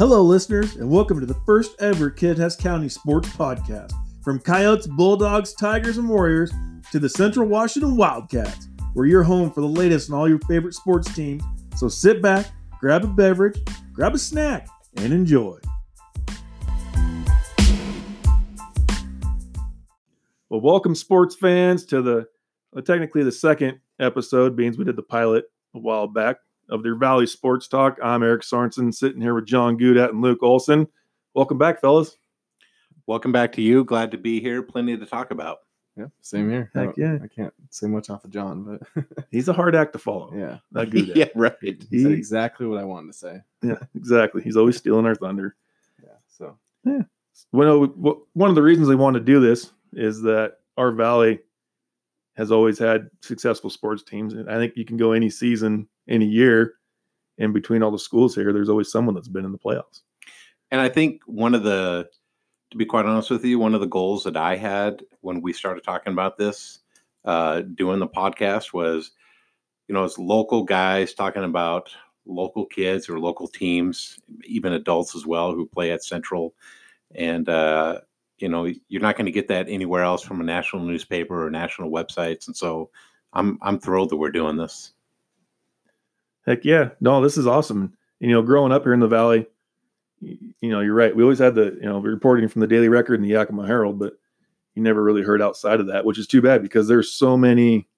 Hello, 0.00 0.22
listeners, 0.22 0.76
and 0.76 0.88
welcome 0.88 1.20
to 1.20 1.26
the 1.26 1.38
first 1.44 1.76
ever 1.78 2.10
Kittitas 2.10 2.58
County 2.58 2.88
Sports 2.88 3.28
Podcast. 3.28 3.92
From 4.24 4.38
Coyotes, 4.38 4.86
Bulldogs, 4.86 5.52
Tigers, 5.52 5.98
and 5.98 6.08
Warriors 6.08 6.50
to 6.90 6.98
the 6.98 7.06
Central 7.10 7.46
Washington 7.46 7.98
Wildcats, 7.98 8.68
we're 8.94 9.04
your 9.04 9.22
home 9.22 9.50
for 9.50 9.60
the 9.60 9.66
latest 9.66 10.08
in 10.08 10.14
all 10.14 10.26
your 10.26 10.38
favorite 10.48 10.72
sports 10.72 11.14
teams. 11.14 11.42
So 11.76 11.90
sit 11.90 12.22
back, 12.22 12.46
grab 12.80 13.04
a 13.04 13.08
beverage, 13.08 13.60
grab 13.92 14.14
a 14.14 14.18
snack, 14.18 14.68
and 14.96 15.12
enjoy. 15.12 15.58
Well, 20.48 20.62
welcome, 20.62 20.94
sports 20.94 21.36
fans, 21.36 21.84
to 21.84 22.00
the 22.00 22.26
well, 22.72 22.82
technically 22.82 23.22
the 23.22 23.32
second 23.32 23.80
episode, 23.98 24.56
being 24.56 24.74
we 24.78 24.84
did 24.84 24.96
the 24.96 25.02
pilot 25.02 25.44
a 25.74 25.78
while 25.78 26.06
back 26.06 26.38
of 26.70 26.82
their 26.82 26.94
Valley 26.94 27.26
Sports 27.26 27.68
Talk. 27.68 27.98
I'm 28.02 28.22
Eric 28.22 28.42
Sorensen, 28.42 28.94
sitting 28.94 29.20
here 29.20 29.34
with 29.34 29.46
John 29.46 29.78
Gudat 29.78 30.10
and 30.10 30.22
Luke 30.22 30.42
Olson. 30.42 30.86
Welcome 31.34 31.58
back, 31.58 31.80
fellas. 31.80 32.16
Welcome 33.06 33.32
back 33.32 33.52
to 33.52 33.62
you. 33.62 33.84
Glad 33.84 34.10
to 34.12 34.18
be 34.18 34.40
here. 34.40 34.62
Plenty 34.62 34.96
to 34.96 35.06
talk 35.06 35.30
about. 35.32 35.58
Yeah, 35.96 36.06
same 36.22 36.48
here. 36.48 36.70
Heck 36.74 36.90
I, 36.90 36.92
yeah. 36.96 37.18
I 37.22 37.26
can't 37.26 37.52
say 37.70 37.86
much 37.88 38.08
off 38.10 38.24
of 38.24 38.30
John, 38.30 38.78
but 38.94 39.04
He's 39.30 39.48
a 39.48 39.52
hard 39.52 39.74
act 39.74 39.92
to 39.94 39.98
follow. 39.98 40.32
yeah, 40.34 40.58
That 40.72 40.90
Gudat. 40.90 41.14
yeah, 41.16 41.26
right. 41.34 41.56
he 41.60 41.76
He- 41.90 42.02
said 42.04 42.12
exactly 42.12 42.66
what 42.66 42.78
I 42.78 42.84
wanted 42.84 43.08
to 43.12 43.18
say. 43.18 43.40
yeah, 43.62 43.78
exactly. 43.96 44.42
He's 44.42 44.56
always 44.56 44.76
stealing 44.76 45.04
our 45.06 45.16
thunder. 45.16 45.56
Yeah, 46.02 46.10
so 46.28 46.56
yeah. 46.84 47.02
Well, 47.52 47.86
one 48.34 48.48
of 48.50 48.54
the 48.54 48.62
reasons 48.62 48.88
we 48.88 48.96
want 48.96 49.14
to 49.14 49.20
do 49.20 49.40
this 49.40 49.72
is 49.92 50.22
that 50.22 50.58
our 50.76 50.92
valley 50.92 51.40
has 52.40 52.50
always 52.50 52.78
had 52.78 53.10
successful 53.20 53.68
sports 53.68 54.02
teams. 54.02 54.32
And 54.32 54.50
I 54.50 54.56
think 54.56 54.72
you 54.74 54.86
can 54.86 54.96
go 54.96 55.12
any 55.12 55.28
season, 55.28 55.86
any 56.08 56.24
year, 56.24 56.76
and 57.36 57.52
between 57.52 57.82
all 57.82 57.90
the 57.90 57.98
schools 57.98 58.34
here, 58.34 58.50
there's 58.50 58.70
always 58.70 58.90
someone 58.90 59.14
that's 59.14 59.28
been 59.28 59.44
in 59.44 59.52
the 59.52 59.58
playoffs. 59.58 60.00
And 60.70 60.80
I 60.80 60.88
think 60.88 61.20
one 61.26 61.54
of 61.54 61.64
the, 61.64 62.08
to 62.70 62.76
be 62.78 62.86
quite 62.86 63.04
honest 63.04 63.30
with 63.30 63.44
you, 63.44 63.58
one 63.58 63.74
of 63.74 63.82
the 63.82 63.86
goals 63.86 64.24
that 64.24 64.38
I 64.38 64.56
had 64.56 65.02
when 65.20 65.42
we 65.42 65.52
started 65.52 65.84
talking 65.84 66.14
about 66.14 66.38
this, 66.38 66.78
uh, 67.26 67.60
doing 67.60 67.98
the 67.98 68.08
podcast 68.08 68.72
was, 68.72 69.10
you 69.86 69.94
know, 69.94 70.04
as 70.04 70.18
local 70.18 70.62
guys 70.62 71.12
talking 71.12 71.44
about 71.44 71.90
local 72.24 72.64
kids 72.64 73.10
or 73.10 73.20
local 73.20 73.48
teams, 73.48 74.18
even 74.44 74.72
adults 74.72 75.14
as 75.14 75.26
well 75.26 75.52
who 75.52 75.66
play 75.66 75.90
at 75.90 76.02
Central. 76.02 76.54
And, 77.14 77.50
uh, 77.50 78.00
you 78.40 78.48
know, 78.48 78.70
you're 78.88 79.02
not 79.02 79.16
going 79.16 79.26
to 79.26 79.32
get 79.32 79.48
that 79.48 79.68
anywhere 79.68 80.02
else 80.02 80.22
from 80.22 80.40
a 80.40 80.44
national 80.44 80.84
newspaper 80.84 81.46
or 81.46 81.50
national 81.50 81.90
websites. 81.90 82.46
And 82.46 82.56
so 82.56 82.90
I'm, 83.32 83.58
I'm 83.62 83.78
thrilled 83.78 84.10
that 84.10 84.16
we're 84.16 84.30
doing 84.30 84.56
this. 84.56 84.92
Heck 86.46 86.64
yeah. 86.64 86.90
No, 87.00 87.20
this 87.20 87.36
is 87.36 87.46
awesome. 87.46 87.94
You 88.18 88.28
know, 88.30 88.42
growing 88.42 88.72
up 88.72 88.82
here 88.82 88.94
in 88.94 89.00
the 89.00 89.08
valley, 89.08 89.46
y- 90.20 90.38
you 90.60 90.70
know, 90.70 90.80
you're 90.80 90.94
right. 90.94 91.14
We 91.14 91.22
always 91.22 91.38
had 91.38 91.54
the, 91.54 91.76
you 91.80 91.88
know, 91.88 92.00
reporting 92.00 92.48
from 92.48 92.60
the 92.60 92.66
Daily 92.66 92.88
Record 92.88 93.14
and 93.14 93.24
the 93.24 93.32
Yakima 93.32 93.66
Herald, 93.66 93.98
but 93.98 94.14
you 94.74 94.82
never 94.82 95.02
really 95.02 95.22
heard 95.22 95.42
outside 95.42 95.80
of 95.80 95.86
that, 95.88 96.04
which 96.04 96.18
is 96.18 96.26
too 96.26 96.40
bad 96.40 96.62
because 96.62 96.88
there's 96.88 97.10
so 97.12 97.36
many 97.36 97.88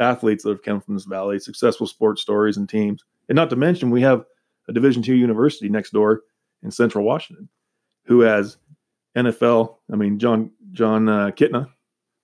athletes 0.00 0.44
that 0.44 0.50
have 0.50 0.62
come 0.62 0.80
from 0.80 0.94
this 0.94 1.04
valley, 1.04 1.38
successful 1.38 1.86
sports 1.86 2.20
stories 2.20 2.56
and 2.56 2.68
teams. 2.68 3.04
And 3.28 3.36
not 3.36 3.50
to 3.50 3.56
mention 3.56 3.90
we 3.90 4.02
have 4.02 4.24
a 4.68 4.72
Division 4.72 5.02
two 5.02 5.14
university 5.14 5.68
next 5.68 5.92
door 5.92 6.22
in 6.62 6.70
Central 6.70 7.04
Washington 7.04 7.48
who 8.04 8.20
has 8.20 8.56
NFL. 9.16 9.76
I 9.92 9.96
mean, 9.96 10.18
John 10.18 10.50
John 10.72 11.08
uh, 11.08 11.30
Kitna. 11.30 11.68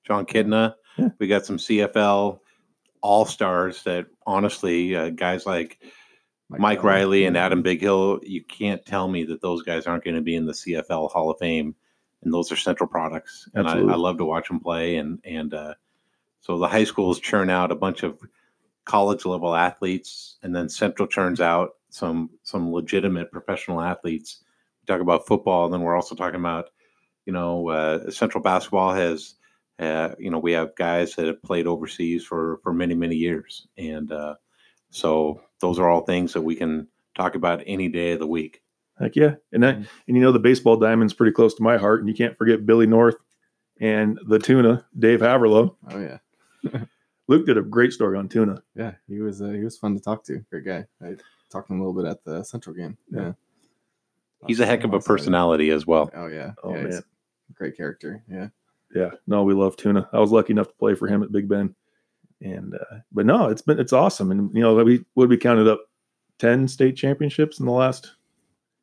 John 0.07 0.27
Kitna. 0.27 0.75
Yeah. 0.97 1.09
We 1.19 1.29
got 1.29 1.47
some 1.47 1.59
CFL 1.59 2.41
all 3.01 3.25
stars 3.25 3.83
that 3.85 4.07
honestly, 4.27 4.97
uh, 4.97 5.11
guys 5.11 5.47
like 5.47 5.79
Mike, 6.51 6.83
Reilly 6.83 7.27
and 7.27 7.37
Adam 7.37 7.63
Bighill, 7.63 8.21
you 8.23 8.43
can't 8.43 8.85
tell 8.85 9.07
me 9.07 9.25
that 9.25 9.43
those 9.43 9.63
guys 9.63 9.87
aren't 9.87 10.05
going 10.05 10.17
to 10.17 10.23
be 10.23 10.35
in 10.35 10.47
the 10.47 10.53
CFL 10.53 11.11
Hall 11.11 11.31
of 11.31 11.39
Fame. 11.39 11.75
And 12.23 12.33
those 12.33 12.51
are 12.51 12.57
central 12.57 12.89
products. 12.89 13.49
And 13.55 13.69
I, 13.69 13.75
I 13.75 13.97
love 13.97 14.19
to 14.19 14.25
watch 14.25 14.49
them 14.49 14.61
play. 14.61 14.97
And, 14.97 15.21
and, 15.25 15.55
uh, 15.55 15.75
so 16.41 16.59
the 16.59 16.67
high 16.69 16.85
schools 16.85 17.21
churn 17.21 17.51
out 17.51 17.71
a 17.71 17.77
bunch 17.77 18.03
of 18.03 18.19
college 18.85 19.25
level 19.25 19.55
athletes 19.55 20.37
and 20.43 20.55
then 20.55 20.69
central 20.69 21.07
churns 21.07 21.41
out 21.41 21.71
some, 21.91 22.31
some 22.43 22.73
legitimate 22.73 23.31
professional 23.31 23.81
athletes. 23.81 24.43
We 24.83 24.87
talk 24.93 25.03
about 25.03 25.27
football. 25.27 25.67
And 25.67 25.75
then 25.75 25.83
we're 25.83 25.97
also 25.97 26.15
talking 26.15 26.41
about, 26.41 26.71
you 27.29 27.33
know, 27.35 27.69
uh, 27.69 28.11
central 28.11 28.43
basketball 28.43 28.95
has, 28.95 29.35
uh, 29.79 30.15
you 30.19 30.31
know, 30.31 30.39
we 30.39 30.53
have 30.53 30.75
guys 30.77 31.15
that 31.17 31.27
have 31.27 31.43
played 31.43 31.67
overseas 31.67 32.25
for 32.25 32.59
for 32.63 32.73
many 32.73 32.95
many 32.95 33.17
years, 33.17 33.69
and 33.77 34.11
uh, 34.11 34.35
so 34.89 35.43
those 35.61 35.79
are 35.79 35.91
all 35.91 36.01
things 36.01 36.33
that 36.33 36.41
we 36.41 36.55
can 36.57 36.89
talk 37.15 37.35
about 37.35 37.63
any 37.67 37.89
day 37.91 38.13
of 38.13 38.19
the 38.19 38.27
week. 38.27 38.63
Heck 38.99 39.15
yeah. 39.15 39.35
And 39.53 39.63
that, 39.63 39.77
Mhm. 39.77 39.87
and 40.09 40.17
you 40.17 40.23
know 40.23 40.33
the 40.33 40.39
baseball 40.39 40.79
diamond's 40.79 41.13
pretty 41.13 41.33
close 41.35 41.53
to 41.57 41.63
my 41.63 41.77
heart, 41.77 42.01
and 42.01 42.09
you 42.09 42.15
can't 42.15 42.39
forget 42.39 42.65
Billy 42.65 42.87
North 42.87 43.17
and 43.79 44.19
the 44.27 44.39
tuna, 44.39 44.87
Dave 44.99 45.21
Haverlow. 45.21 45.77
Oh 45.91 46.01
yeah, 46.01 46.19
Luke 47.29 47.45
did 47.45 47.59
a 47.59 47.63
great 47.63 47.93
story 47.93 48.17
on 48.17 48.31
tuna. 48.31 48.63
yeah. 48.75 48.95
He 49.07 49.21
was 49.21 49.43
uh, 49.43 49.51
he 49.51 49.63
was 49.65 49.77
fun 49.77 49.95
to 49.95 50.01
talk 50.01 50.25
to. 50.25 50.43
Great 50.51 50.65
guy. 50.65 50.87
I 51.03 51.17
talked 51.51 51.69
to 51.69 51.75
him 51.75 51.81
a 51.81 51.87
little 51.87 52.03
bit 52.03 52.11
at 52.11 52.25
the 52.25 52.43
Central 52.43 52.75
game. 52.75 52.97
Yeah. 53.13 53.21
Yeah, 53.21 54.47
He's 54.47 54.61
a 54.61 54.67
heck 54.67 54.85
of 54.85 54.95
a 54.95 55.01
personality 55.01 55.69
as 55.71 55.87
well. 55.87 56.11
Oh 56.15 56.27
yeah. 56.29 56.53
Oh, 56.65 56.75
yeah, 56.75 56.83
man. 56.85 57.03
A 57.51 57.53
great 57.55 57.77
character. 57.77 58.23
Yeah. 58.31 58.49
Yeah, 58.95 59.11
no, 59.27 59.43
we 59.43 59.53
love 59.53 59.77
tuna. 59.77 60.09
I 60.15 60.19
was 60.19 60.33
lucky 60.33 60.53
enough 60.55 60.69
to 60.69 60.75
play 60.75 60.95
for 60.95 61.07
him 61.07 61.23
at 61.23 61.31
Big 61.31 61.47
Bend, 61.47 61.75
and 62.41 62.75
uh, 62.75 63.01
but 63.13 63.27
no, 63.27 63.49
it's 63.51 63.61
been 63.61 63.79
it's 63.79 63.93
awesome, 63.93 64.31
and 64.31 64.51
you 64.55 64.63
know 64.63 64.83
we 64.83 65.05
would 65.15 65.29
we 65.29 65.37
counted 65.37 65.69
up 65.69 65.83
ten 66.39 66.67
state 66.67 66.97
championships 66.97 67.61
in 67.61 67.67
the 67.67 67.73
last 67.73 68.15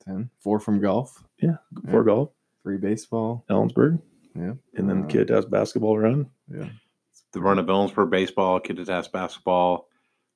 Ten. 0.06 0.30
Four 0.42 0.60
from 0.60 0.80
golf. 0.80 1.24
Yeah. 1.42 1.58
four 1.90 2.04
golf, 2.04 2.30
Three 2.62 2.78
baseball. 2.78 3.44
Ellensburg, 3.50 4.00
Yeah. 4.36 4.54
and 4.76 4.88
then 4.88 5.06
Uh, 5.06 5.08
Kittitas 5.08 5.50
basketball 5.50 5.98
run. 5.98 6.30
Yeah. 6.54 6.70
The 7.32 7.42
run 7.42 7.58
of 7.58 7.66
Ellensburg 7.66 8.12
baseball, 8.12 8.60
Kittitas 8.60 9.12
basketball, 9.12 9.88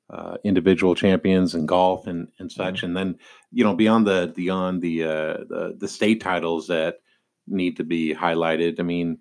uh, 0.09 0.37
individual 0.43 0.95
champions 0.95 1.53
in 1.53 1.67
golf 1.67 2.07
and 2.07 2.29
and 2.39 2.51
such, 2.51 2.81
and 2.81 2.97
then 2.97 3.19
you 3.51 3.63
know 3.63 3.75
beyond 3.75 4.07
the 4.07 4.33
beyond 4.35 4.81
the 4.81 5.03
uh, 5.03 5.33
the 5.47 5.75
the 5.77 5.87
state 5.87 6.21
titles 6.21 6.65
that 6.67 7.01
need 7.49 7.77
to 7.77 7.83
be 7.83 8.13
highlighted. 8.13 8.79
I 8.79 8.83
mean, 8.83 9.19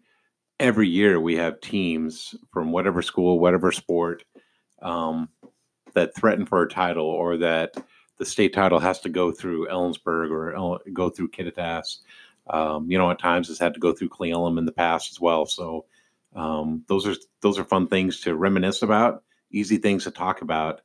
every 0.60 0.88
year 0.88 1.20
we 1.20 1.36
have 1.36 1.60
teams 1.60 2.34
from 2.52 2.72
whatever 2.72 3.02
school, 3.02 3.38
whatever 3.38 3.72
sport, 3.72 4.24
um, 4.82 5.28
that 5.94 6.14
threaten 6.14 6.46
for 6.46 6.62
a 6.62 6.68
title 6.68 7.06
or 7.06 7.36
that 7.38 7.74
the 8.18 8.24
state 8.24 8.52
title 8.52 8.78
has 8.78 9.00
to 9.00 9.08
go 9.08 9.32
through 9.32 9.68
Ellensburg 9.68 10.30
or 10.30 10.54
El- 10.54 10.80
go 10.92 11.08
through 11.08 11.30
Kittitas. 11.30 11.98
Um, 12.50 12.90
you 12.90 12.98
know, 12.98 13.10
at 13.10 13.18
times 13.18 13.50
it's 13.50 13.58
had 13.58 13.74
to 13.74 13.80
go 13.80 13.92
through 13.92 14.08
Cle 14.08 14.26
Elum 14.26 14.58
in 14.58 14.64
the 14.64 14.72
past 14.72 15.10
as 15.10 15.20
well. 15.20 15.46
So 15.46 15.84
um, 16.34 16.84
those 16.88 17.06
are 17.06 17.14
those 17.40 17.58
are 17.58 17.64
fun 17.64 17.86
things 17.88 18.20
to 18.20 18.36
reminisce 18.36 18.82
about, 18.82 19.22
easy 19.50 19.76
things 19.76 20.04
to 20.04 20.10
talk 20.10 20.42
about, 20.42 20.80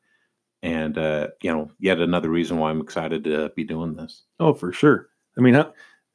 and 0.61 0.97
uh, 0.97 1.29
you 1.41 1.51
know, 1.51 1.71
yet 1.79 1.99
another 1.99 2.29
reason 2.29 2.57
why 2.57 2.69
I'm 2.69 2.81
excited 2.81 3.23
to 3.25 3.51
be 3.55 3.63
doing 3.63 3.95
this. 3.95 4.23
Oh, 4.39 4.53
for 4.53 4.71
sure. 4.71 5.09
I 5.37 5.41
mean, 5.41 5.53
how, 5.53 5.73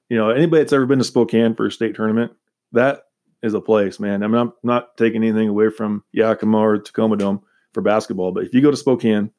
you 0.08 0.16
know, 0.16 0.30
anybody 0.30 0.62
that's 0.62 0.72
ever 0.72 0.86
been 0.86 0.98
to 0.98 1.04
Spokane 1.04 1.54
for 1.54 1.66
a 1.66 1.72
state 1.72 1.94
tournament, 1.94 2.32
that 2.72 3.02
is 3.42 3.54
a 3.54 3.60
place, 3.60 4.00
man. 4.00 4.22
I 4.22 4.26
mean, 4.26 4.40
I'm 4.40 4.52
not 4.62 4.96
taking 4.96 5.22
anything 5.22 5.48
away 5.48 5.70
from 5.70 6.02
Yakima 6.12 6.58
or 6.58 6.78
Tacoma 6.78 7.16
Dome 7.16 7.42
for 7.72 7.82
basketball, 7.82 8.32
but 8.32 8.44
if 8.44 8.54
you 8.54 8.60
go 8.60 8.70
to 8.70 8.76
Spokane 8.76 9.30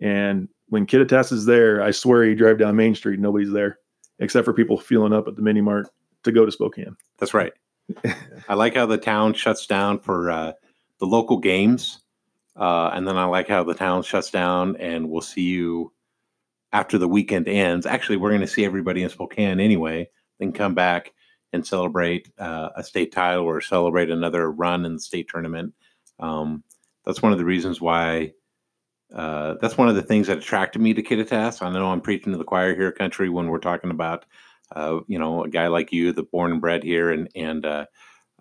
and 0.00 0.48
when 0.68 0.86
Kittitas 0.86 1.32
is 1.32 1.46
there, 1.46 1.82
I 1.82 1.90
swear 1.90 2.24
you 2.24 2.34
drive 2.34 2.58
down 2.58 2.76
Main 2.76 2.94
Street, 2.94 3.18
nobody's 3.18 3.50
there 3.50 3.78
except 4.18 4.44
for 4.44 4.52
people 4.52 4.78
feeling 4.78 5.12
up 5.12 5.28
at 5.28 5.36
the 5.36 5.42
mini 5.42 5.60
mart 5.60 5.88
to 6.24 6.32
go 6.32 6.44
to 6.44 6.52
Spokane. 6.52 6.96
That's 7.18 7.34
right. 7.34 7.52
I 8.48 8.54
like 8.54 8.74
how 8.74 8.86
the 8.86 8.98
town 8.98 9.34
shuts 9.34 9.66
down 9.66 10.00
for 10.00 10.30
uh, 10.30 10.52
the 10.98 11.06
local 11.06 11.38
games, 11.38 12.00
uh, 12.56 12.90
and 12.92 13.06
then 13.06 13.16
I 13.16 13.24
like 13.24 13.48
how 13.48 13.64
the 13.64 13.74
town 13.74 14.02
shuts 14.02 14.30
down, 14.30 14.76
and 14.76 15.08
we'll 15.08 15.22
see 15.22 15.42
you 15.42 15.92
after 16.72 16.98
the 16.98 17.08
weekend 17.08 17.48
ends. 17.48 17.86
Actually, 17.86 18.16
we're 18.16 18.30
going 18.30 18.40
to 18.40 18.46
see 18.46 18.64
everybody 18.64 19.02
in 19.02 19.08
Spokane 19.08 19.60
anyway, 19.60 20.08
then 20.38 20.52
come 20.52 20.74
back 20.74 21.12
and 21.52 21.66
celebrate 21.66 22.30
uh, 22.38 22.70
a 22.76 22.84
state 22.84 23.12
title 23.12 23.44
or 23.44 23.60
celebrate 23.60 24.10
another 24.10 24.50
run 24.50 24.84
in 24.84 24.94
the 24.94 25.00
state 25.00 25.28
tournament. 25.28 25.72
Um, 26.20 26.62
that's 27.04 27.22
one 27.22 27.32
of 27.32 27.38
the 27.38 27.44
reasons 27.44 27.80
why. 27.80 28.32
Uh, 29.14 29.54
that's 29.62 29.78
one 29.78 29.88
of 29.88 29.94
the 29.94 30.02
things 30.02 30.26
that 30.26 30.36
attracted 30.36 30.82
me 30.82 30.92
to 30.92 31.02
Kittitas. 31.02 31.62
I 31.62 31.70
know 31.72 31.86
I'm 31.86 32.02
preaching 32.02 32.32
to 32.32 32.38
the 32.38 32.44
choir 32.44 32.74
here, 32.74 32.92
country, 32.92 33.30
when 33.30 33.46
we're 33.48 33.58
talking 33.58 33.90
about 33.90 34.26
uh, 34.74 35.00
you 35.06 35.18
know, 35.18 35.44
a 35.44 35.48
guy 35.48 35.68
like 35.68 35.92
you, 35.92 36.12
the 36.12 36.22
born 36.22 36.52
and 36.52 36.60
bred 36.60 36.82
here, 36.82 37.10
and 37.10 37.28
and 37.34 37.64
uh, 37.64 37.86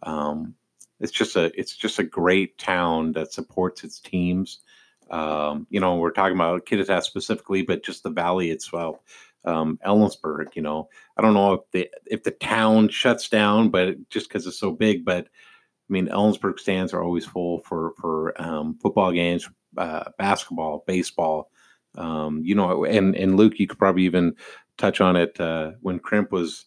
um, 0.04 0.56
it's 1.00 1.12
just 1.12 1.36
a 1.36 1.52
it's 1.60 1.76
just 1.76 2.00
a 2.00 2.04
great 2.04 2.58
town 2.58 3.14
that 3.14 3.34
supports 3.34 3.84
its 3.84 4.00
teams. 4.00 4.60
Um, 5.09 5.68
you 5.69 5.80
know, 5.80 5.95
we're 5.95 6.12
talking 6.12 6.36
about 6.36 6.65
Kittitas 6.65 7.04
specifically, 7.04 7.62
but 7.62 7.83
just 7.83 8.04
the 8.04 8.09
valley 8.09 8.51
itself. 8.51 8.98
Um, 9.45 9.80
Ellensburg, 9.86 10.56
you 10.56 10.62
know, 10.62 10.89
I 11.15 11.21
don't 11.21 11.33
know 11.33 11.54
if 11.54 11.62
the 11.71 11.89
if 12.06 12.24
the 12.24 12.31
town 12.31 12.89
shuts 12.89 13.30
down, 13.30 13.69
but 13.69 13.95
just 14.09 14.27
because 14.27 14.45
it's 14.45 14.59
so 14.59 14.71
big. 14.71 15.06
But 15.06 15.25
I 15.25 15.94
mean, 15.94 16.07
Ellensburg 16.07 16.59
stands 16.59 16.94
are 16.94 17.01
always 17.01 17.25
full 17.25 17.62
for 17.62 17.94
for 18.00 18.39
um, 18.42 18.77
football 18.81 19.12
games, 19.12 19.50
uh, 19.77 20.06
basketball, 20.18 20.83
baseball. 20.86 21.50
Um, 21.95 22.42
you 22.44 22.56
know, 22.56 22.83
and 22.83 23.15
and 23.15 23.38
Luke, 23.38 23.59
you 23.59 23.68
could 23.68 23.80
probably 23.80 24.04
even 24.04 24.36
touch 24.77 25.00
on 25.00 25.15
it. 25.15 25.39
Uh, 25.39 25.71
when 25.81 26.00
Crimp 26.00 26.31
was 26.31 26.65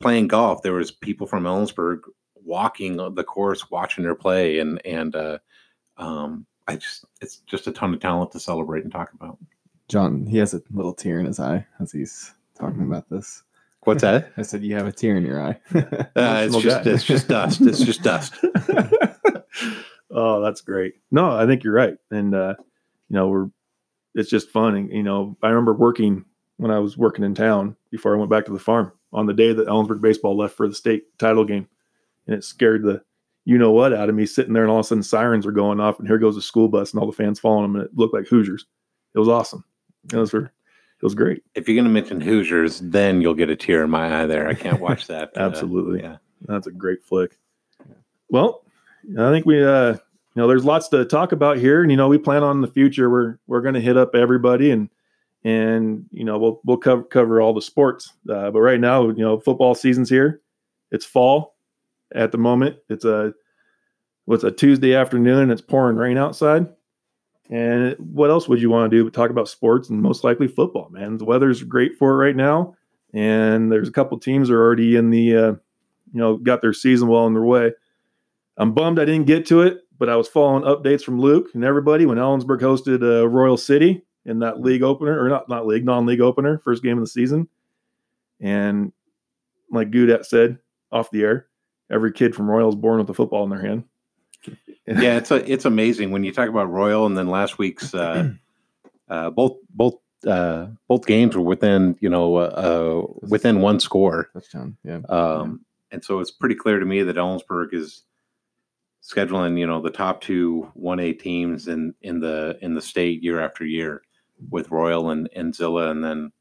playing 0.00 0.28
golf, 0.28 0.62
there 0.62 0.72
was 0.72 0.90
people 0.90 1.26
from 1.26 1.44
Ellensburg 1.44 2.00
walking 2.34 2.96
the 2.96 3.24
course, 3.24 3.70
watching 3.70 4.04
her 4.04 4.14
play, 4.14 4.58
and 4.58 4.80
and 4.86 5.14
uh, 5.14 5.38
um, 5.98 6.46
I 6.68 6.76
just 6.76 7.04
it's 7.20 7.38
just 7.38 7.66
a 7.66 7.72
ton 7.72 7.94
of 7.94 8.00
talent 8.00 8.32
to 8.32 8.40
celebrate 8.40 8.84
and 8.84 8.92
talk 8.92 9.12
about. 9.12 9.38
John, 9.88 10.26
he 10.26 10.38
has 10.38 10.54
a 10.54 10.62
little 10.72 10.94
tear 10.94 11.18
in 11.18 11.26
his 11.26 11.40
eye 11.40 11.66
as 11.80 11.92
he's 11.92 12.32
talking 12.58 12.82
about 12.82 13.08
this. 13.10 13.42
What's 13.82 14.02
that? 14.02 14.32
I 14.36 14.42
said 14.42 14.62
you 14.62 14.76
have 14.76 14.86
a 14.86 14.92
tear 14.92 15.16
in 15.16 15.26
your 15.26 15.42
eye. 15.42 15.60
Uh, 16.14 16.46
it's 16.46 16.56
just 16.62 16.86
it's 16.86 17.04
just 17.04 17.28
dust. 17.28 17.60
It's 17.62 17.80
just 17.80 18.02
dust. 18.02 18.34
oh, 20.10 20.40
that's 20.40 20.60
great. 20.60 20.94
No, 21.10 21.36
I 21.36 21.46
think 21.46 21.64
you're 21.64 21.74
right. 21.74 21.96
And 22.10 22.34
uh, 22.34 22.54
you 23.08 23.16
know, 23.16 23.28
we're 23.28 23.48
it's 24.14 24.30
just 24.30 24.50
fun. 24.50 24.76
And 24.76 24.92
you 24.92 25.02
know, 25.02 25.36
I 25.42 25.48
remember 25.48 25.72
working 25.74 26.24
when 26.58 26.70
I 26.70 26.78
was 26.78 26.96
working 26.96 27.24
in 27.24 27.34
town 27.34 27.76
before 27.90 28.14
I 28.14 28.18
went 28.18 28.30
back 28.30 28.44
to 28.46 28.52
the 28.52 28.58
farm 28.58 28.92
on 29.12 29.26
the 29.26 29.34
day 29.34 29.52
that 29.52 29.66
Ellensburg 29.66 30.00
baseball 30.00 30.36
left 30.36 30.56
for 30.56 30.68
the 30.68 30.74
state 30.74 31.18
title 31.18 31.44
game. 31.44 31.68
And 32.26 32.36
it 32.36 32.44
scared 32.44 32.82
the 32.82 33.02
you 33.44 33.58
know 33.58 33.72
what 33.72 33.92
out 33.92 34.08
of 34.08 34.14
me 34.14 34.26
sitting 34.26 34.52
there 34.52 34.62
and 34.62 34.70
all 34.70 34.78
of 34.78 34.84
a 34.84 34.88
sudden 34.88 35.02
sirens 35.02 35.46
are 35.46 35.52
going 35.52 35.80
off 35.80 35.98
and 35.98 36.06
here 36.06 36.18
goes 36.18 36.36
a 36.36 36.42
school 36.42 36.68
bus 36.68 36.92
and 36.92 37.00
all 37.00 37.06
the 37.06 37.12
fans 37.12 37.40
following 37.40 37.64
them 37.64 37.76
and 37.76 37.84
it 37.84 37.96
looked 37.96 38.14
like 38.14 38.26
Hoosiers. 38.26 38.66
It 39.14 39.18
was 39.18 39.28
awesome. 39.28 39.64
It 40.12 40.16
was 40.16 40.30
for 40.30 40.44
it 40.44 41.04
was 41.04 41.14
great. 41.14 41.42
If 41.54 41.68
you're 41.68 41.74
going 41.74 41.84
to 41.84 41.90
mention 41.90 42.20
Hoosiers, 42.20 42.78
then 42.80 43.20
you'll 43.20 43.34
get 43.34 43.50
a 43.50 43.56
tear 43.56 43.82
in 43.82 43.90
my 43.90 44.22
eye. 44.22 44.26
There, 44.26 44.46
I 44.46 44.54
can't 44.54 44.80
watch 44.80 45.08
that. 45.08 45.32
uh, 45.36 45.40
Absolutely. 45.40 46.00
yeah. 46.00 46.18
That's 46.42 46.68
a 46.68 46.70
great 46.70 47.02
flick. 47.02 47.38
Well, 48.30 48.64
I 49.18 49.30
think 49.30 49.46
we 49.46 49.62
uh 49.64 49.92
you 49.92 50.40
know 50.40 50.48
there's 50.48 50.64
lots 50.64 50.88
to 50.88 51.04
talk 51.04 51.32
about 51.32 51.58
here 51.58 51.82
and 51.82 51.90
you 51.90 51.96
know 51.96 52.08
we 52.08 52.18
plan 52.18 52.42
on 52.42 52.56
in 52.56 52.62
the 52.62 52.68
future 52.68 53.10
we're 53.10 53.38
we're 53.46 53.60
going 53.60 53.74
to 53.74 53.80
hit 53.80 53.96
up 53.96 54.14
everybody 54.14 54.70
and 54.70 54.88
and 55.44 56.06
you 56.10 56.24
know 56.24 56.38
we'll 56.38 56.60
we'll 56.64 56.76
cover 56.76 57.02
cover 57.02 57.40
all 57.40 57.52
the 57.52 57.62
sports. 57.62 58.12
Uh, 58.28 58.50
but 58.50 58.60
right 58.60 58.80
now, 58.80 59.08
you 59.08 59.24
know, 59.24 59.40
football 59.40 59.74
season's 59.74 60.08
here. 60.08 60.40
It's 60.90 61.04
fall 61.04 61.56
at 62.14 62.32
the 62.32 62.38
moment. 62.38 62.76
It's 62.88 63.04
a 63.04 63.32
what's 64.24 64.44
a 64.44 64.50
Tuesday 64.50 64.94
afternoon. 64.94 65.50
It's 65.50 65.60
pouring 65.60 65.96
rain 65.96 66.18
outside. 66.18 66.66
And 67.50 67.96
what 67.98 68.30
else 68.30 68.48
would 68.48 68.62
you 68.62 68.70
want 68.70 68.90
to 68.90 68.96
do 68.96 69.04
but 69.04 69.12
talk 69.12 69.30
about 69.30 69.48
sports 69.48 69.90
and 69.90 70.00
most 70.00 70.24
likely 70.24 70.48
football, 70.48 70.88
man? 70.90 71.18
The 71.18 71.24
weather's 71.24 71.62
great 71.62 71.96
for 71.98 72.12
it 72.12 72.24
right 72.24 72.36
now, 72.36 72.74
and 73.12 73.70
there's 73.70 73.88
a 73.88 73.92
couple 73.92 74.18
teams 74.18 74.48
are 74.48 74.60
already 74.60 74.96
in 74.96 75.10
the, 75.10 75.36
uh, 75.36 75.52
you 76.12 76.20
know, 76.20 76.36
got 76.36 76.62
their 76.62 76.72
season 76.72 77.08
well 77.08 77.24
on 77.24 77.34
their 77.34 77.42
way. 77.42 77.72
I'm 78.56 78.72
bummed 78.72 78.98
I 78.98 79.04
didn't 79.04 79.26
get 79.26 79.44
to 79.46 79.62
it, 79.62 79.80
but 79.98 80.08
I 80.08 80.16
was 80.16 80.28
following 80.28 80.62
updates 80.62 81.02
from 81.02 81.20
Luke 81.20 81.48
and 81.54 81.64
everybody 81.64 82.06
when 82.06 82.18
Ellensburg 82.18 82.60
hosted 82.60 83.02
uh, 83.02 83.28
Royal 83.28 83.56
City 83.56 84.02
in 84.24 84.38
that 84.38 84.60
league 84.60 84.82
opener, 84.82 85.22
or 85.22 85.28
not 85.28 85.48
not 85.48 85.66
league, 85.66 85.84
non-league 85.84 86.20
opener, 86.20 86.58
first 86.64 86.82
game 86.82 86.96
of 86.96 87.04
the 87.04 87.08
season. 87.08 87.48
And 88.40 88.92
like 89.70 89.90
Goudat 89.90 90.24
said 90.24 90.58
off 90.90 91.10
the 91.10 91.22
air, 91.22 91.46
every 91.92 92.10
kid 92.10 92.34
from 92.34 92.50
Royal 92.50 92.70
is 92.70 92.74
born 92.74 92.98
with 92.98 93.10
a 93.10 93.14
football 93.14 93.44
in 93.44 93.50
their 93.50 93.60
hand. 93.60 93.84
yeah, 94.86 95.16
it's 95.16 95.30
a, 95.30 95.50
it's 95.50 95.64
amazing 95.64 96.10
when 96.10 96.24
you 96.24 96.32
talk 96.32 96.48
about 96.48 96.70
Royal 96.70 97.06
and 97.06 97.16
then 97.16 97.28
last 97.28 97.58
week's 97.58 97.94
uh, 97.94 98.30
uh, 99.08 99.30
both 99.30 99.58
both 99.70 99.94
uh, 100.26 100.66
both 100.88 101.06
games 101.06 101.36
were 101.36 101.42
within 101.42 101.96
you 102.00 102.08
know 102.08 102.36
uh, 102.36 102.40
uh, 102.40 103.26
within 103.28 103.60
one 103.60 103.78
score, 103.78 104.30
Touchdown. 104.32 104.76
Yeah. 104.82 105.00
um, 105.08 105.64
and 105.90 106.02
so 106.04 106.20
it's 106.20 106.30
pretty 106.30 106.54
clear 106.54 106.80
to 106.80 106.86
me 106.86 107.02
that 107.02 107.16
Ellensburg 107.16 107.74
is 107.74 108.02
scheduling 109.02 109.58
you 109.58 109.66
know 109.66 109.80
the 109.80 109.90
top 109.90 110.20
two 110.20 110.70
one 110.74 110.98
A 110.98 111.12
teams 111.12 111.68
in 111.68 111.94
in 112.02 112.20
the 112.20 112.58
in 112.62 112.74
the 112.74 112.82
state 112.82 113.22
year 113.22 113.40
after 113.40 113.64
year 113.64 114.02
with 114.50 114.70
Royal 114.70 115.10
and 115.10 115.28
and 115.36 115.54
Zillah, 115.54 115.90
and 115.90 116.02
then 116.02 116.32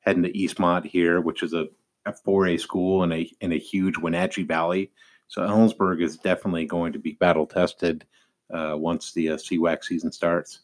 heading 0.00 0.22
to 0.22 0.32
Eastmont 0.32 0.84
here, 0.84 1.20
which 1.20 1.42
is 1.42 1.54
a 1.54 1.66
a 2.08 2.28
4A 2.28 2.60
school 2.60 3.02
in 3.04 3.12
a 3.12 3.30
in 3.40 3.52
a 3.52 3.58
huge 3.58 3.98
Wenatchee 3.98 4.44
Valley. 4.44 4.90
So 5.28 5.42
Ellensburg 5.42 6.02
is 6.02 6.16
definitely 6.16 6.64
going 6.64 6.92
to 6.92 6.98
be 6.98 7.12
battle 7.12 7.46
tested 7.46 8.06
uh, 8.52 8.74
once 8.76 9.12
the 9.12 9.30
uh, 9.30 9.36
CWAC 9.36 9.84
season 9.84 10.10
starts. 10.10 10.60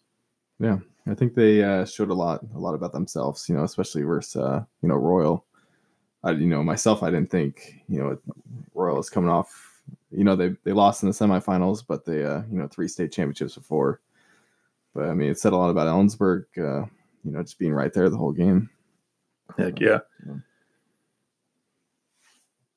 Yeah, 0.59 0.79
I 1.07 1.15
think 1.15 1.35
they 1.35 1.63
uh, 1.63 1.85
showed 1.85 2.11
a 2.11 2.15
lot, 2.15 2.41
a 2.55 2.59
lot 2.59 2.75
about 2.75 2.93
themselves. 2.93 3.49
You 3.49 3.57
know, 3.57 3.65
especially 3.65 4.03
versus 4.03 4.37
uh, 4.37 4.65
you 4.83 4.89
know 4.89 4.97
Royal. 4.97 5.45
I, 6.23 6.31
you 6.31 6.47
know, 6.47 6.63
myself, 6.63 7.03
I 7.03 7.11
didn't 7.11 7.31
think 7.31 7.83
you 7.89 7.99
know 7.99 8.19
Royal 8.75 8.99
is 8.99 9.11
coming 9.11 9.31
off. 9.31 9.83
You 10.11 10.25
know, 10.25 10.37
they 10.37 10.55
they 10.65 10.73
lost 10.73 11.03
in 11.03 11.09
the 11.11 11.15
semifinals, 11.15 11.85
but 11.87 12.05
they 12.05 12.25
uh, 12.25 12.43
you 12.51 12.59
know 12.59 12.69
three 12.69 12.89
state 12.89 13.13
championships 13.13 13.57
before. 13.57 14.01
But 14.95 15.09
I 15.09 15.15
mean, 15.15 15.31
it 15.31 15.39
said 15.39 15.53
a 15.53 15.57
lot 15.57 15.71
about 15.71 15.89
Ellensburg. 15.89 16.45
Uh, 16.57 16.87
you 17.25 17.33
know, 17.33 17.43
just 17.43 17.59
being 17.59 17.73
right 17.73 17.93
there 17.93 18.09
the 18.09 18.17
whole 18.17 18.33
game. 18.33 18.71
Heck 19.59 19.81
yeah. 19.81 20.01
Yeah. 20.27 20.35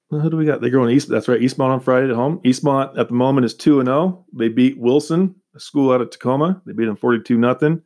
Well, 0.09 0.21
who 0.21 0.29
do 0.29 0.37
we 0.37 0.45
got? 0.45 0.61
They're 0.61 0.69
going 0.69 0.89
east. 0.95 1.09
That's 1.09 1.27
right. 1.27 1.39
Eastmont 1.41 1.69
on 1.69 1.79
Friday 1.81 2.09
at 2.09 2.15
home. 2.15 2.39
Eastmont 2.45 2.97
at 2.97 3.09
the 3.09 3.13
moment 3.13 3.45
is 3.45 3.53
two 3.53 3.79
and 3.79 3.87
zero. 3.87 4.25
They 4.33 4.47
beat 4.47 4.77
Wilson, 4.77 5.35
a 5.55 5.59
school 5.59 5.91
out 5.91 5.99
of 6.01 6.09
Tacoma. 6.11 6.61
They 6.65 6.71
beat 6.73 6.85
them 6.85 6.95
forty 6.95 7.21
two 7.21 7.37
nothing, 7.37 7.81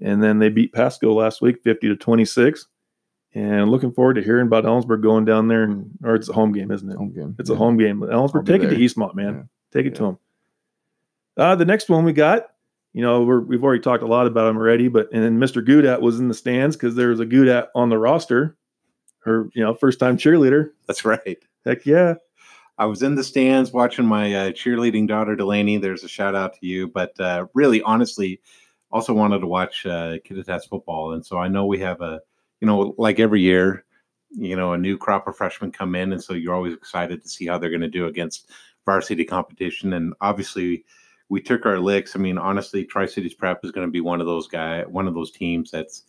and 0.00 0.22
then 0.22 0.38
they 0.38 0.50
beat 0.50 0.72
Pasco 0.72 1.12
last 1.12 1.42
week 1.42 1.62
fifty 1.64 1.88
to 1.88 1.96
twenty 1.96 2.24
six. 2.24 2.66
And 3.34 3.70
looking 3.70 3.92
forward 3.92 4.14
to 4.14 4.22
hearing 4.22 4.46
about 4.46 4.64
Ellensburg 4.64 5.02
going 5.02 5.24
down 5.24 5.48
there, 5.48 5.64
and 5.64 5.90
or 6.04 6.14
it's 6.14 6.28
a 6.28 6.32
home 6.32 6.52
game, 6.52 6.70
isn't 6.70 6.88
it? 6.90 6.96
Home 6.96 7.12
game. 7.12 7.34
It's 7.38 7.50
Yeah. 7.50 7.56
a 7.56 7.58
home 7.58 7.76
game. 7.76 8.00
Ellensburg, 8.00 8.46
take 8.46 8.62
it 8.62 8.70
to. 8.70 8.76
Eastmont, 8.76 9.14
man. 9.14 9.34
Yeah. 9.34 9.42
Take 9.72 9.86
it 9.86 9.94
to 9.96 10.02
them. 10.04 10.18
Uh, 11.36 11.54
the 11.54 11.64
next 11.64 11.88
one 11.88 12.04
we 12.04 12.12
got, 12.12 12.46
you 12.94 13.02
know, 13.02 13.22
we're, 13.22 13.40
we've 13.40 13.62
already 13.62 13.80
talked 13.82 14.02
a 14.02 14.06
lot 14.06 14.26
about 14.26 14.48
him 14.48 14.56
already, 14.56 14.88
but 14.88 15.08
and 15.12 15.22
then 15.22 15.38
Mr. 15.38 15.64
Goudat 15.64 16.00
was 16.00 16.18
in 16.18 16.28
the 16.28 16.34
stands 16.34 16.74
because 16.74 16.94
there 16.94 17.08
was 17.08 17.20
a 17.20 17.26
Goudat 17.26 17.68
on 17.74 17.90
the 17.90 17.98
roster, 17.98 18.56
her, 19.28 19.48
you 19.54 19.62
know, 19.62 19.74
first 19.74 20.00
time 20.00 20.16
cheerleader. 20.16 20.70
That's 20.86 21.04
right. 21.04 21.38
Heck 21.64 21.86
yeah. 21.86 22.14
I 22.78 22.86
was 22.86 23.02
in 23.02 23.14
the 23.14 23.24
stands 23.24 23.72
watching 23.72 24.06
my 24.06 24.32
uh, 24.34 24.50
cheerleading 24.50 25.08
daughter 25.08 25.36
Delaney. 25.36 25.78
There's 25.78 26.04
a 26.04 26.08
shout 26.08 26.34
out 26.34 26.54
to 26.54 26.66
you, 26.66 26.88
but 26.88 27.18
uh, 27.20 27.46
really, 27.54 27.82
honestly, 27.82 28.40
also 28.90 29.12
wanted 29.12 29.40
to 29.40 29.46
watch 29.46 29.84
uh, 29.84 30.18
Kittitas 30.24 30.68
football, 30.68 31.12
and 31.12 31.24
so 31.24 31.38
I 31.38 31.48
know 31.48 31.66
we 31.66 31.78
have 31.80 32.00
a, 32.00 32.20
you 32.60 32.66
know, 32.66 32.94
like 32.96 33.18
every 33.18 33.40
year, 33.40 33.84
you 34.30 34.56
know, 34.56 34.72
a 34.72 34.78
new 34.78 34.96
crop 34.96 35.26
of 35.26 35.36
freshmen 35.36 35.72
come 35.72 35.94
in, 35.94 36.12
and 36.12 36.22
so 36.22 36.34
you're 36.34 36.54
always 36.54 36.74
excited 36.74 37.22
to 37.22 37.28
see 37.28 37.46
how 37.46 37.58
they're 37.58 37.70
going 37.70 37.80
to 37.80 37.88
do 37.88 38.06
against 38.06 38.50
varsity 38.84 39.24
competition, 39.24 39.92
and 39.92 40.14
obviously. 40.20 40.84
We 41.30 41.42
took 41.42 41.66
our 41.66 41.78
licks. 41.78 42.16
I 42.16 42.20
mean, 42.20 42.38
honestly, 42.38 42.86
Tri 42.86 43.04
Cities 43.04 43.34
Prep 43.34 43.62
is 43.62 43.70
going 43.70 43.86
to 43.86 43.90
be 43.90 44.00
one 44.00 44.22
of 44.22 44.26
those 44.26 44.48
guy, 44.48 44.84
one 44.84 45.06
of 45.06 45.12
those 45.12 45.30
teams 45.30 45.70
that's, 45.70 46.04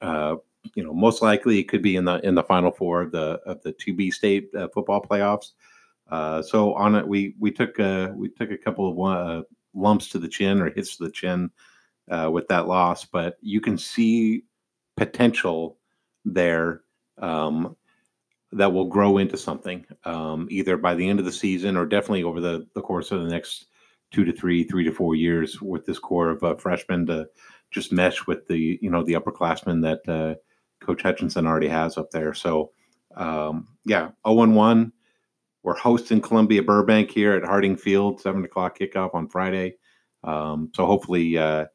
uh, 0.00 0.36
you 0.74 0.82
know, 0.82 0.92
most 0.92 1.22
likely 1.22 1.58
it 1.58 1.68
could 1.68 1.82
be 1.82 1.96
in 1.96 2.04
the 2.04 2.20
in 2.26 2.34
the 2.34 2.42
final 2.42 2.70
four 2.70 3.02
of 3.02 3.12
the 3.12 3.40
of 3.46 3.62
the 3.62 3.72
two 3.72 3.94
B 3.94 4.10
state 4.10 4.48
uh, 4.54 4.68
football 4.68 5.02
playoffs. 5.02 5.52
Uh, 6.10 6.42
so 6.42 6.74
on 6.74 6.94
it, 6.94 7.06
we 7.06 7.34
we 7.38 7.50
took 7.50 7.78
a 7.78 8.12
we 8.16 8.28
took 8.28 8.50
a 8.50 8.58
couple 8.58 8.90
of 8.90 9.16
uh, 9.16 9.42
lumps 9.74 10.08
to 10.08 10.18
the 10.18 10.28
chin 10.28 10.60
or 10.60 10.70
hits 10.70 10.96
to 10.96 11.04
the 11.04 11.10
chin 11.10 11.50
uh, 12.10 12.30
with 12.32 12.48
that 12.48 12.68
loss, 12.68 13.04
but 13.04 13.36
you 13.40 13.60
can 13.60 13.78
see 13.78 14.44
potential 14.96 15.78
there 16.24 16.82
um, 17.18 17.76
that 18.52 18.72
will 18.72 18.86
grow 18.86 19.18
into 19.18 19.36
something 19.36 19.84
um, 20.04 20.46
either 20.50 20.76
by 20.76 20.94
the 20.94 21.08
end 21.08 21.18
of 21.18 21.24
the 21.24 21.32
season 21.32 21.76
or 21.76 21.84
definitely 21.86 22.22
over 22.22 22.40
the, 22.40 22.66
the 22.74 22.80
course 22.80 23.10
of 23.10 23.22
the 23.22 23.28
next 23.28 23.66
two 24.12 24.24
to 24.24 24.32
three, 24.32 24.64
three 24.64 24.84
to 24.84 24.92
four 24.92 25.14
years 25.14 25.60
with 25.60 25.84
this 25.84 25.98
core 25.98 26.30
of 26.30 26.42
uh, 26.44 26.54
freshmen 26.54 27.04
to 27.06 27.26
just 27.70 27.92
mesh 27.92 28.26
with 28.26 28.46
the 28.46 28.78
you 28.80 28.90
know 28.90 29.02
the 29.02 29.14
upperclassmen 29.14 29.82
that 29.82 30.08
uh, 30.12 30.34
Coach 30.84 31.02
Hutchinson 31.02 31.46
already 31.46 31.68
has 31.68 31.98
up 31.98 32.10
there. 32.10 32.34
So 32.34 32.72
um, 33.16 33.68
yeah, 33.84 34.10
0 34.26 34.48
1. 34.50 34.92
We're 35.62 35.76
hosting 35.76 36.20
Columbia 36.20 36.62
Burbank 36.62 37.10
here 37.10 37.32
at 37.32 37.44
Harding 37.44 37.76
Field, 37.76 38.20
seven 38.20 38.44
o'clock 38.44 38.78
kickoff 38.78 39.14
on 39.14 39.28
Friday. 39.28 39.76
Um, 40.22 40.70
so 40.74 40.84
hopefully, 40.84 41.38
uh, 41.38 41.66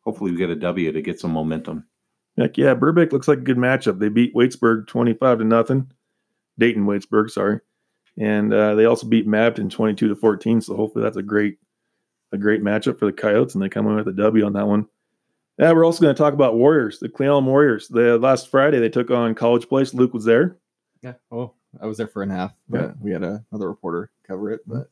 hopefully 0.00 0.32
we 0.32 0.36
get 0.36 0.50
a 0.50 0.56
W 0.56 0.90
to 0.90 1.02
get 1.02 1.20
some 1.20 1.32
momentum. 1.32 1.86
Heck 2.36 2.58
yeah. 2.58 2.74
Burbank 2.74 3.12
looks 3.12 3.28
like 3.28 3.38
a 3.38 3.42
good 3.42 3.56
matchup. 3.56 3.98
They 3.98 4.08
beat 4.08 4.34
Waitsburg 4.34 4.88
25 4.88 5.38
to 5.38 5.44
nothing. 5.44 5.90
Dayton 6.58 6.86
Waitsburg, 6.86 7.30
sorry. 7.30 7.60
And 8.18 8.52
uh, 8.52 8.74
they 8.74 8.86
also 8.86 9.06
beat 9.06 9.28
Mabton 9.28 9.70
22 9.70 10.08
to 10.08 10.16
14. 10.16 10.60
So 10.60 10.76
hopefully 10.76 11.04
that's 11.04 11.16
a 11.16 11.22
great, 11.22 11.58
a 12.32 12.38
great 12.38 12.62
matchup 12.62 12.98
for 12.98 13.06
the 13.06 13.12
Coyotes, 13.12 13.54
and 13.54 13.62
they 13.62 13.68
come 13.68 13.86
in 13.86 13.96
with 13.96 14.08
a 14.08 14.12
W 14.12 14.44
on 14.44 14.54
that 14.54 14.66
one. 14.66 14.86
Yeah, 15.58 15.72
we're 15.72 15.84
also 15.86 16.02
going 16.02 16.14
to 16.14 16.18
talk 16.22 16.34
about 16.34 16.56
Warriors, 16.56 16.98
the 16.98 17.08
Cle 17.08 17.26
Elum 17.26 17.44
Warriors. 17.46 17.88
The 17.88 18.18
last 18.18 18.48
Friday 18.48 18.78
they 18.78 18.90
took 18.90 19.10
on 19.10 19.34
College 19.34 19.68
Place. 19.68 19.94
Luke 19.94 20.12
was 20.12 20.24
there. 20.24 20.56
Yeah. 21.02 21.14
Oh, 21.32 21.52
I 21.80 21.86
was 21.86 21.96
there 21.96 22.06
for 22.08 22.22
a 22.22 22.28
half, 22.28 22.52
but 22.68 22.80
Yeah. 22.80 22.92
we 23.00 23.10
had 23.10 23.22
a, 23.22 23.42
another 23.50 23.68
reporter 23.68 24.10
cover 24.26 24.50
it. 24.52 24.60
But 24.66 24.90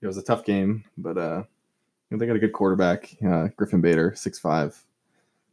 it 0.00 0.06
was 0.06 0.16
a 0.16 0.22
tough 0.22 0.44
game. 0.44 0.84
But 0.96 1.18
uh, 1.18 1.42
they 2.10 2.26
got 2.26 2.36
a 2.36 2.40
good 2.40 2.52
quarterback, 2.52 3.16
uh, 3.26 3.48
Griffin 3.56 3.80
Bader, 3.80 4.14
six 4.14 4.38
five. 4.38 4.80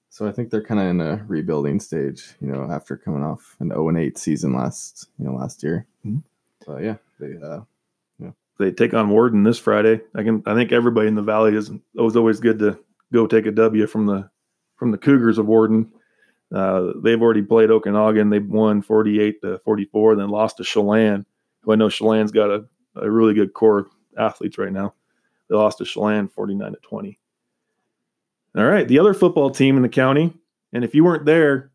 So 0.10 0.28
I 0.28 0.32
think 0.32 0.50
they're 0.50 0.64
kind 0.64 0.80
of 0.80 0.88
in 0.88 1.02
a 1.02 1.26
rebuilding 1.28 1.80
stage. 1.80 2.36
You 2.40 2.48
know, 2.48 2.70
after 2.72 2.96
coming 2.98 3.24
off 3.24 3.56
an 3.60 3.70
zero 3.70 3.90
and 3.90 3.98
eight 3.98 4.18
season 4.18 4.54
last, 4.54 5.10
you 5.18 5.26
know, 5.26 5.34
last 5.36 5.64
year. 5.64 5.86
Mhm. 6.06 6.22
So 6.64 6.78
yeah, 6.78 6.98
they 7.20 7.36
uh, 7.44 7.62
They 8.58 8.72
take 8.72 8.94
on 8.94 9.10
Warden 9.10 9.44
this 9.44 9.60
Friday. 9.60 10.00
I 10.16 10.24
can. 10.24 10.42
I 10.46 10.54
think 10.54 10.72
everybody 10.72 11.08
in 11.10 11.16
the 11.16 11.22
Valley 11.22 11.56
is. 11.56 11.70
It 11.72 11.82
was 12.02 12.16
always 12.16 12.40
good 12.40 12.60
to 12.60 12.80
go 13.12 13.28
take 13.28 13.46
a 13.48 13.52
W 13.52 13.86
from 13.88 14.06
the 14.06 14.30
from 14.76 14.92
the 14.92 14.98
Cougars 14.98 15.38
of 15.38 15.46
Warden. 15.46 15.92
Uh, 16.54 16.94
they've 17.04 17.22
already 17.22 17.42
played 17.42 17.70
Okanogan. 17.70 18.30
They've 18.30 18.48
won 18.48 18.82
48 18.82 19.42
to 19.42 19.60
44, 19.60 20.16
then 20.16 20.30
lost 20.30 20.58
to 20.58 20.64
Chelan, 20.64 21.26
who 21.62 21.72
I 21.72 21.76
know 21.76 21.90
Chelan's 21.90 22.32
got 22.32 22.50
a, 22.50 22.66
a 22.96 23.10
really 23.10 23.34
good 23.34 23.54
core 23.54 23.88
athletes 24.18 24.58
right 24.58 24.72
now. 24.72 24.94
They 25.50 25.56
lost 25.56 25.80
to 25.80 25.86
Chelan 25.86 26.28
49 26.30 26.72
to 26.72 26.78
20. 26.82 27.20
All 28.58 28.66
right, 28.66 28.88
the 28.88 29.00
other 29.00 29.14
football 29.14 29.50
team 29.50 29.76
in 29.76 29.84
the 29.84 29.90
county, 29.90 30.34
and 30.72 30.84
if 30.86 30.96
you 30.96 31.04
weren't 31.04 31.26
there, 31.26 31.72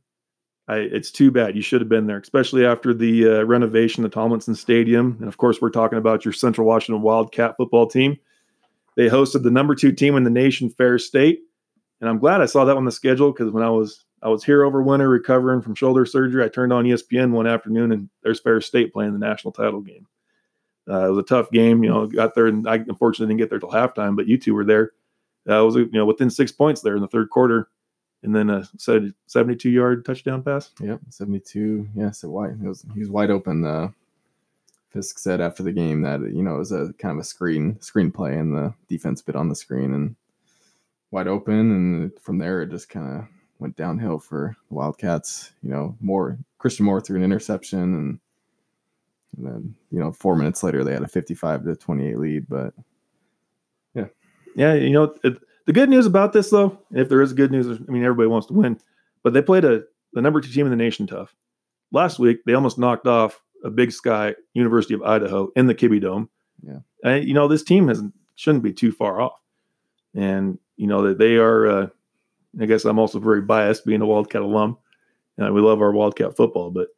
I, 0.67 0.77
it's 0.77 1.11
too 1.11 1.31
bad. 1.31 1.57
You 1.57 1.63
should 1.63 1.81
have 1.81 1.89
been 1.89 2.07
there, 2.07 2.19
especially 2.19 2.65
after 2.65 2.95
the 2.95 3.29
uh, 3.29 3.43
renovation 3.43 4.05
of 4.05 4.13
Tomlinson 4.13 4.55
Stadium. 4.55 5.17
And 5.19 5.29
of 5.29 5.37
course, 5.37 5.61
we're 5.61 5.71
talking 5.71 5.99
about 5.99 6.25
your 6.25 6.33
Central 6.33 6.67
Washington 6.67 7.03
Wildcat 7.03 7.57
football 7.57 7.87
team. 7.87 8.17
They 8.97 9.09
hosted 9.09 9.43
the 9.43 9.51
number 9.51 9.75
two 9.75 9.93
team 9.93 10.17
in 10.17 10.25
the 10.25 10.31
nation, 10.31 10.71
Ferris 10.71 11.07
State, 11.07 11.41
and 12.01 12.09
I'm 12.09 12.19
glad 12.19 12.41
I 12.41 12.47
saw 12.47 12.65
that 12.65 12.77
on 12.77 12.85
the 12.85 12.93
schedule 12.93 13.33
because 13.33 13.53
when 13.53 13.63
I 13.63 13.71
was 13.71 14.05
I 14.23 14.29
was 14.29 14.45
here 14.45 14.65
over 14.65 14.83
winter 14.83 15.09
recovering 15.09 15.63
from 15.63 15.75
shoulder 15.75 16.05
surgery, 16.05 16.45
I 16.45 16.49
turned 16.49 16.73
on 16.73 16.85
ESPN 16.85 17.31
one 17.31 17.47
afternoon 17.47 17.93
and 17.93 18.09
there's 18.23 18.41
Ferris 18.41 18.67
State 18.67 18.93
playing 18.93 19.13
the 19.13 19.19
national 19.19 19.53
title 19.53 19.81
game. 19.81 20.07
Uh, 20.89 21.07
it 21.07 21.11
was 21.11 21.19
a 21.19 21.29
tough 21.29 21.51
game, 21.51 21.85
you 21.85 21.91
know. 21.91 22.07
Got 22.07 22.35
there 22.35 22.47
and 22.47 22.69
I 22.69 22.77
unfortunately 22.77 23.33
didn't 23.33 23.39
get 23.39 23.51
there 23.51 23.59
till 23.59 23.71
halftime, 23.71 24.17
but 24.17 24.27
you 24.27 24.39
two 24.39 24.55
were 24.55 24.65
there. 24.65 24.93
Uh, 25.49 25.61
it 25.61 25.65
was 25.65 25.77
you 25.77 25.91
know 25.93 26.07
within 26.07 26.31
six 26.31 26.53
points 26.53 26.81
there 26.81 26.97
in 26.97 27.03
the 27.03 27.09
third 27.09 27.31
quarter 27.31 27.69
and 28.23 28.35
then 28.35 28.51
a 28.51 28.69
72 28.77 29.71
yard 29.71 30.05
touchdown 30.05 30.43
pass. 30.43 30.71
Yep, 30.81 31.01
72. 31.09 31.89
Yeah, 31.95 32.11
so 32.11 32.29
wide. 32.29 32.59
It 32.63 32.69
was 32.69 32.85
he 32.95 33.01
was 33.01 33.11
wide 33.11 33.31
open. 33.31 33.65
Uh, 33.65 33.89
Fisk 34.91 35.19
said 35.19 35.41
after 35.41 35.63
the 35.63 35.73
game 35.73 36.03
that 36.03 36.21
you 36.21 36.43
know 36.43 36.57
it 36.57 36.59
was 36.59 36.73
a 36.73 36.93
kind 36.99 37.13
of 37.17 37.23
a 37.23 37.25
screen 37.25 37.81
screen 37.81 38.11
play, 38.11 38.37
and 38.37 38.55
the 38.55 38.75
defense 38.89 39.23
bit 39.23 39.37
on 39.37 39.49
the 39.49 39.55
screen 39.55 39.95
and 39.95 40.17
wide 41.11 41.29
open, 41.29 41.55
and 41.55 42.13
from 42.21 42.39
there 42.39 42.63
it 42.63 42.71
just 42.71 42.89
kind 42.89 43.19
of 43.19 43.25
went 43.59 43.77
downhill 43.77 44.19
for 44.19 44.57
the 44.69 44.75
Wildcats. 44.75 45.53
You 45.63 45.71
know, 45.71 45.97
more 46.01 46.39
Christian 46.59 46.87
Moore 46.87 47.01
threw 47.01 47.17
an 47.17 47.25
interception, 47.25 47.81
and, 47.81 48.21
and 49.37 49.47
then 49.47 49.75
you 49.91 50.01
know 50.01 50.13
four 50.13 50.37
minutes 50.37 50.63
later 50.63 50.85
they 50.85 50.93
had 50.93 51.03
a 51.03 51.09
55 51.09 51.65
to 51.65 51.77
28 51.77 52.19
lead, 52.19 52.49
but 52.49 52.75
yeah, 53.95 54.07
yeah, 54.57 54.75
you 54.75 54.91
know. 54.91 55.15
It, 55.23 55.39
the 55.67 55.75
good 55.75 55.91
news 55.91 56.07
about 56.07 56.33
this, 56.33 56.51
though, 56.51 56.77
if 56.91 57.09
there 57.09 57.23
is 57.23 57.33
good 57.33 57.53
news, 57.53 57.69
I 57.69 57.93
mean, 57.93 58.03
everybody 58.03 58.27
wants 58.27 58.49
to 58.49 58.55
win, 58.55 58.81
but 59.23 59.35
they 59.35 59.43
played 59.43 59.65
a 59.65 59.85
the 60.13 60.21
number 60.21 60.41
two 60.41 60.51
team 60.51 60.67
in 60.67 60.71
the 60.71 60.77
nation 60.77 61.07
tough. 61.07 61.37
Last 61.93 62.19
week, 62.19 62.39
they 62.45 62.55
almost 62.55 62.79
knocked 62.79 63.07
off 63.07 63.41
a 63.63 63.71
Big 63.71 63.93
Sky 63.93 64.35
University 64.55 64.95
of 64.95 65.03
Idaho 65.03 65.51
in 65.55 65.67
the 65.67 65.75
Kibbie 65.75 66.01
Dome. 66.01 66.29
Yeah, 66.67 66.79
and, 67.05 67.25
you 67.25 67.35
know 67.35 67.47
this 67.47 67.63
team 67.63 67.89
has 67.89 68.03
shouldn't 68.35 68.65
be 68.65 68.73
too 68.73 68.91
far 68.91 69.21
off, 69.21 69.41
and 70.15 70.59
you 70.81 70.87
know 70.87 71.03
that 71.03 71.19
they 71.19 71.37
are. 71.37 71.67
Uh, 71.67 71.87
I 72.59 72.65
guess 72.65 72.87
I'm 72.87 72.99
also 72.99 73.21
very 73.21 73.43
biased, 73.43 73.85
being 73.85 74.01
a 74.01 74.07
Wildcat 74.07 74.41
alum, 74.41 74.79
and 75.37 75.55
we 75.55 75.61
love 75.61 75.83
our 75.83 75.93
Wildcat 75.93 76.37
football. 76.37 76.71
But 76.71 76.89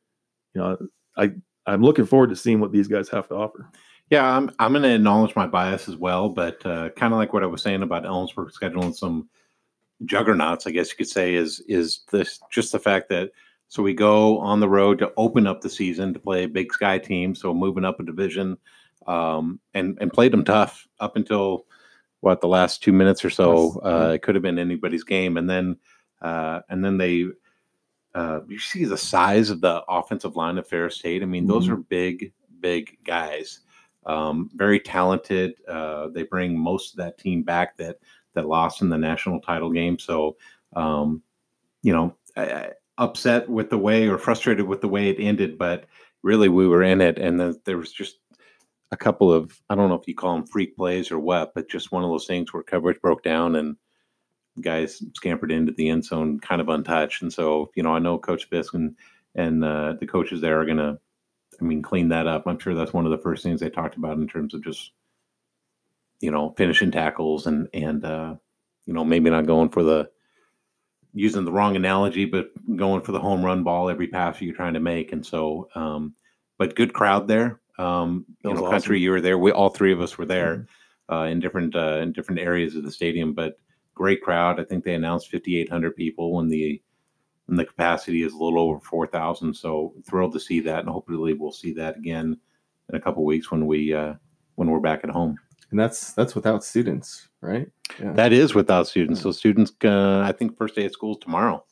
you 0.55 0.61
know, 0.61 0.79
I 1.17 1.33
I'm 1.67 1.83
looking 1.83 2.07
forward 2.07 2.31
to 2.31 2.37
seeing 2.37 2.61
what 2.61 2.71
these 2.71 2.87
guys 2.87 3.09
have 3.09 3.27
to 3.29 3.35
offer. 3.35 3.69
Yeah, 4.09 4.25
I'm 4.25 4.53
I'm 4.61 4.73
going 4.73 4.85
to 4.85 4.95
acknowledge 4.95 5.35
my 5.35 5.49
bias 5.49 5.89
as 5.89 5.97
well, 5.97 6.29
but 6.29 6.65
uh, 6.65 6.91
kind 6.91 7.13
of 7.13 7.19
like 7.19 7.33
what 7.33 7.43
I 7.43 7.47
was 7.47 7.61
saying 7.61 7.83
about 7.83 8.05
Ellensburg 8.05 8.53
scheduling 8.53 8.95
some 8.95 9.29
juggernauts, 10.05 10.69
I 10.69 10.71
guess 10.71 10.91
you 10.91 10.97
could 10.97 11.09
say, 11.09 11.35
is 11.35 11.61
is 11.67 12.03
this 12.13 12.39
just 12.53 12.71
the 12.71 12.79
fact 12.79 13.09
that 13.09 13.33
so 13.67 13.83
we 13.83 13.95
go 13.95 14.39
on 14.39 14.61
the 14.61 14.69
road 14.69 15.01
to 15.01 15.13
open 15.17 15.49
up 15.49 15.61
the 15.61 15.71
season 15.71 16.15
to 16.15 16.21
play 16.21 16.45
a 16.45 16.49
Big 16.49 16.73
Sky 16.73 16.99
team, 16.99 17.35
so 17.35 17.53
moving 17.53 17.85
up 17.85 17.99
a 17.99 18.05
division, 18.05 18.59
um, 19.09 19.59
and 19.75 19.99
and 20.01 20.13
played 20.13 20.33
them 20.33 20.45
tough 20.45 20.87
up 21.01 21.17
until 21.17 21.67
what 22.23 22.41
the 22.41 22.49
last 22.49 22.83
two 22.83 22.93
minutes 22.93 23.25
or 23.25 23.31
so. 23.31 23.79
Uh, 23.85 24.13
it 24.15 24.23
could 24.23 24.35
have 24.35 24.43
been 24.43 24.59
anybody's 24.59 25.05
game, 25.05 25.37
and 25.37 25.49
then 25.49 25.77
uh, 26.23 26.61
and 26.71 26.83
then 26.85 26.97
they. 26.97 27.27
Uh, 28.15 28.41
you 28.49 28.59
see 28.59 28.85
the 28.85 28.97
size 28.99 29.49
of 29.49 29.61
the 29.63 29.83
offensive 29.89 30.37
line 30.37 30.59
of 30.59 30.67
Ferris 30.67 30.97
State. 30.97 31.23
I 31.23 31.27
mean, 31.27 31.47
those 31.47 31.69
Mhm. 31.69 31.73
are 31.73 31.77
big, 31.77 32.33
big 32.61 32.99
guys 33.05 33.61
um, 34.07 34.51
very 34.55 34.81
talented. 34.81 35.55
Uh, 35.69 36.09
they 36.09 36.25
bring 36.25 36.59
most 36.59 36.93
of 36.93 36.99
that 36.99 37.19
team 37.19 37.43
back 37.43 37.77
that 37.77 37.99
that 38.35 38.49
lost 38.49 38.83
in 38.83 38.89
the 38.89 38.99
national 38.99 39.41
title 39.41 39.71
game. 39.71 39.99
So, 39.99 40.37
um, 40.75 41.23
you 41.83 41.93
know, 41.93 42.17
I, 42.37 42.43
I- 42.45 42.73
upset 42.99 43.49
with 43.49 43.71
the 43.71 43.79
way 43.79 44.07
or 44.09 44.19
frustrated 44.19 44.67
with 44.67 44.81
the 44.81 44.89
way 44.89 45.09
it 45.09 45.19
ended, 45.19 45.57
but 45.59 45.87
really 46.23 46.49
we 46.49 46.69
were 46.69 46.83
in 46.83 47.01
it, 47.01 47.19
and 47.19 47.41
then 47.41 47.59
there 47.65 47.79
was 47.79 47.91
just 47.93 48.19
a 48.93 48.97
couple 48.97 49.33
of 49.33 49.59
I 49.69 49.75
don't 49.75 49.89
know 49.89 49.97
if 49.97 50.07
you 50.07 50.15
call 50.15 50.37
them 50.37 50.47
freak 50.47 50.77
plays 50.77 51.11
or 51.11 51.19
what, 51.19 51.55
but 51.55 51.69
just 51.69 51.91
one 51.91 52.05
of 52.05 52.11
those 52.11 52.27
things 52.27 52.53
where 52.53 52.63
coverage 52.63 53.01
broke 53.01 53.23
down 53.23 53.57
and 53.57 53.77
guys 54.61 55.03
scampered 55.15 55.51
into 55.51 55.73
the 55.73 55.89
end 55.89 56.05
zone 56.05 56.39
kind 56.39 56.61
of 56.61 56.69
untouched. 56.69 57.23
And 57.23 57.33
so, 57.33 57.71
you 57.75 57.83
know, 57.83 57.95
I 57.95 57.99
know 57.99 58.19
Coach 58.19 58.49
Fisk 58.49 58.75
and 58.75 58.95
and 59.35 59.65
uh, 59.65 59.95
the 59.99 60.07
coaches 60.07 60.41
there 60.41 60.61
are 60.61 60.67
going 60.67 60.77
to 60.77 61.01
I 61.61 61.65
mean, 61.65 61.83
clean 61.83 62.09
that 62.09 62.27
up. 62.27 62.47
I'm 62.47 62.59
sure 62.59 62.75
that's 62.75 62.93
one 62.93 63.07
of 63.07 63.13
the 63.13 63.19
first 63.19 63.43
things 63.43 63.61
they 63.61 63.71
talked 63.71 63.97
about 63.97 64.19
in 64.19 64.27
terms 64.27 64.53
of 64.53 64.65
just, 64.65 64.93
you 66.21 66.31
know, 66.31 66.55
finishing 66.57 66.91
tackles 66.91 67.47
and 67.47 67.69
and 67.73 68.05
uh, 68.05 68.35
you 68.85 68.93
know 68.93 69.05
maybe 69.05 69.31
not 69.31 69.47
going 69.47 69.71
for 69.71 69.83
the 69.83 70.11
using 71.15 71.45
the 71.45 71.53
wrong 71.53 71.77
analogy, 71.77 72.25
but 72.25 72.51
going 72.77 73.03
for 73.03 73.13
the 73.13 73.21
home 73.21 73.45
run 73.45 73.63
ball 73.63 73.91
every 73.91 74.09
pass 74.09 74.41
you're 74.41 74.55
trying 74.55 74.75
to 74.75 74.81
make. 74.81 75.13
And 75.13 75.25
so, 75.25 75.69
um, 75.75 76.15
but 76.59 76.75
good 76.75 76.93
crowd 76.93 77.29
there. 77.29 77.61
Um, 77.79 78.27
you 78.45 78.53
know, 78.53 78.61
awesome. 78.61 78.71
country, 78.71 79.01
you 79.01 79.11
were 79.11 79.21
there. 79.21 79.39
We 79.39 79.51
all 79.53 79.71
three 79.71 79.93
of 79.93 80.01
us 80.01 80.19
were 80.19 80.27
there 80.27 80.67
uh, 81.11 81.25
in 81.25 81.41
different 81.41 81.75
uh, 81.75 81.99
in 81.99 82.13
different 82.13 82.41
areas 82.41 82.77
of 82.77 82.85
the 82.85 82.93
stadium, 82.93 83.33
but 83.33 83.59
great 83.95 84.23
crowd. 84.23 84.61
I 84.61 84.65
think 84.65 84.85
they 84.85 84.95
announced 84.95 85.31
5,800 85.31 85.97
people 85.97 86.35
when 86.35 86.49
the 86.49 86.83
and 87.49 87.59
the 87.59 87.65
capacity 87.65 88.23
is 88.23 88.33
a 88.33 88.39
little 88.39 88.59
over 88.59 88.81
4,000. 88.81 89.53
So 89.55 89.95
thrilled 90.09 90.33
to 90.33 90.41
see 90.41 90.61
that, 90.61 90.81
and 90.81 90.89
hopefully 90.89 91.35
we'll 91.35 91.53
see 91.53 91.73
that 91.75 91.97
again 91.97 92.39
in 92.89 92.95
a 92.95 93.01
couple 93.01 93.25
weeks 93.25 93.51
when 93.51 93.67
we 93.67 93.93
uh, 93.93 94.15
when 94.57 94.71
we're 94.71 94.81
back 94.81 95.01
at 95.05 95.11
home. 95.11 95.37
and 95.71 95.79
that's 95.79 96.13
that's 96.13 96.35
without 96.35 96.65
students, 96.65 97.29
right? 97.41 97.69
Yeah. 98.01 98.13
That 98.13 98.33
is 98.33 98.55
without 98.55 98.87
students. 98.87 99.21
So 99.21 99.33
students, 99.33 99.73
uh, 99.85 100.21
I 100.21 100.33
think 100.33 100.57
first 100.57 100.75
day 100.75 100.85
of 100.85 100.93
school 100.93 101.13
is 101.13 101.19
tomorrow, 101.19 101.65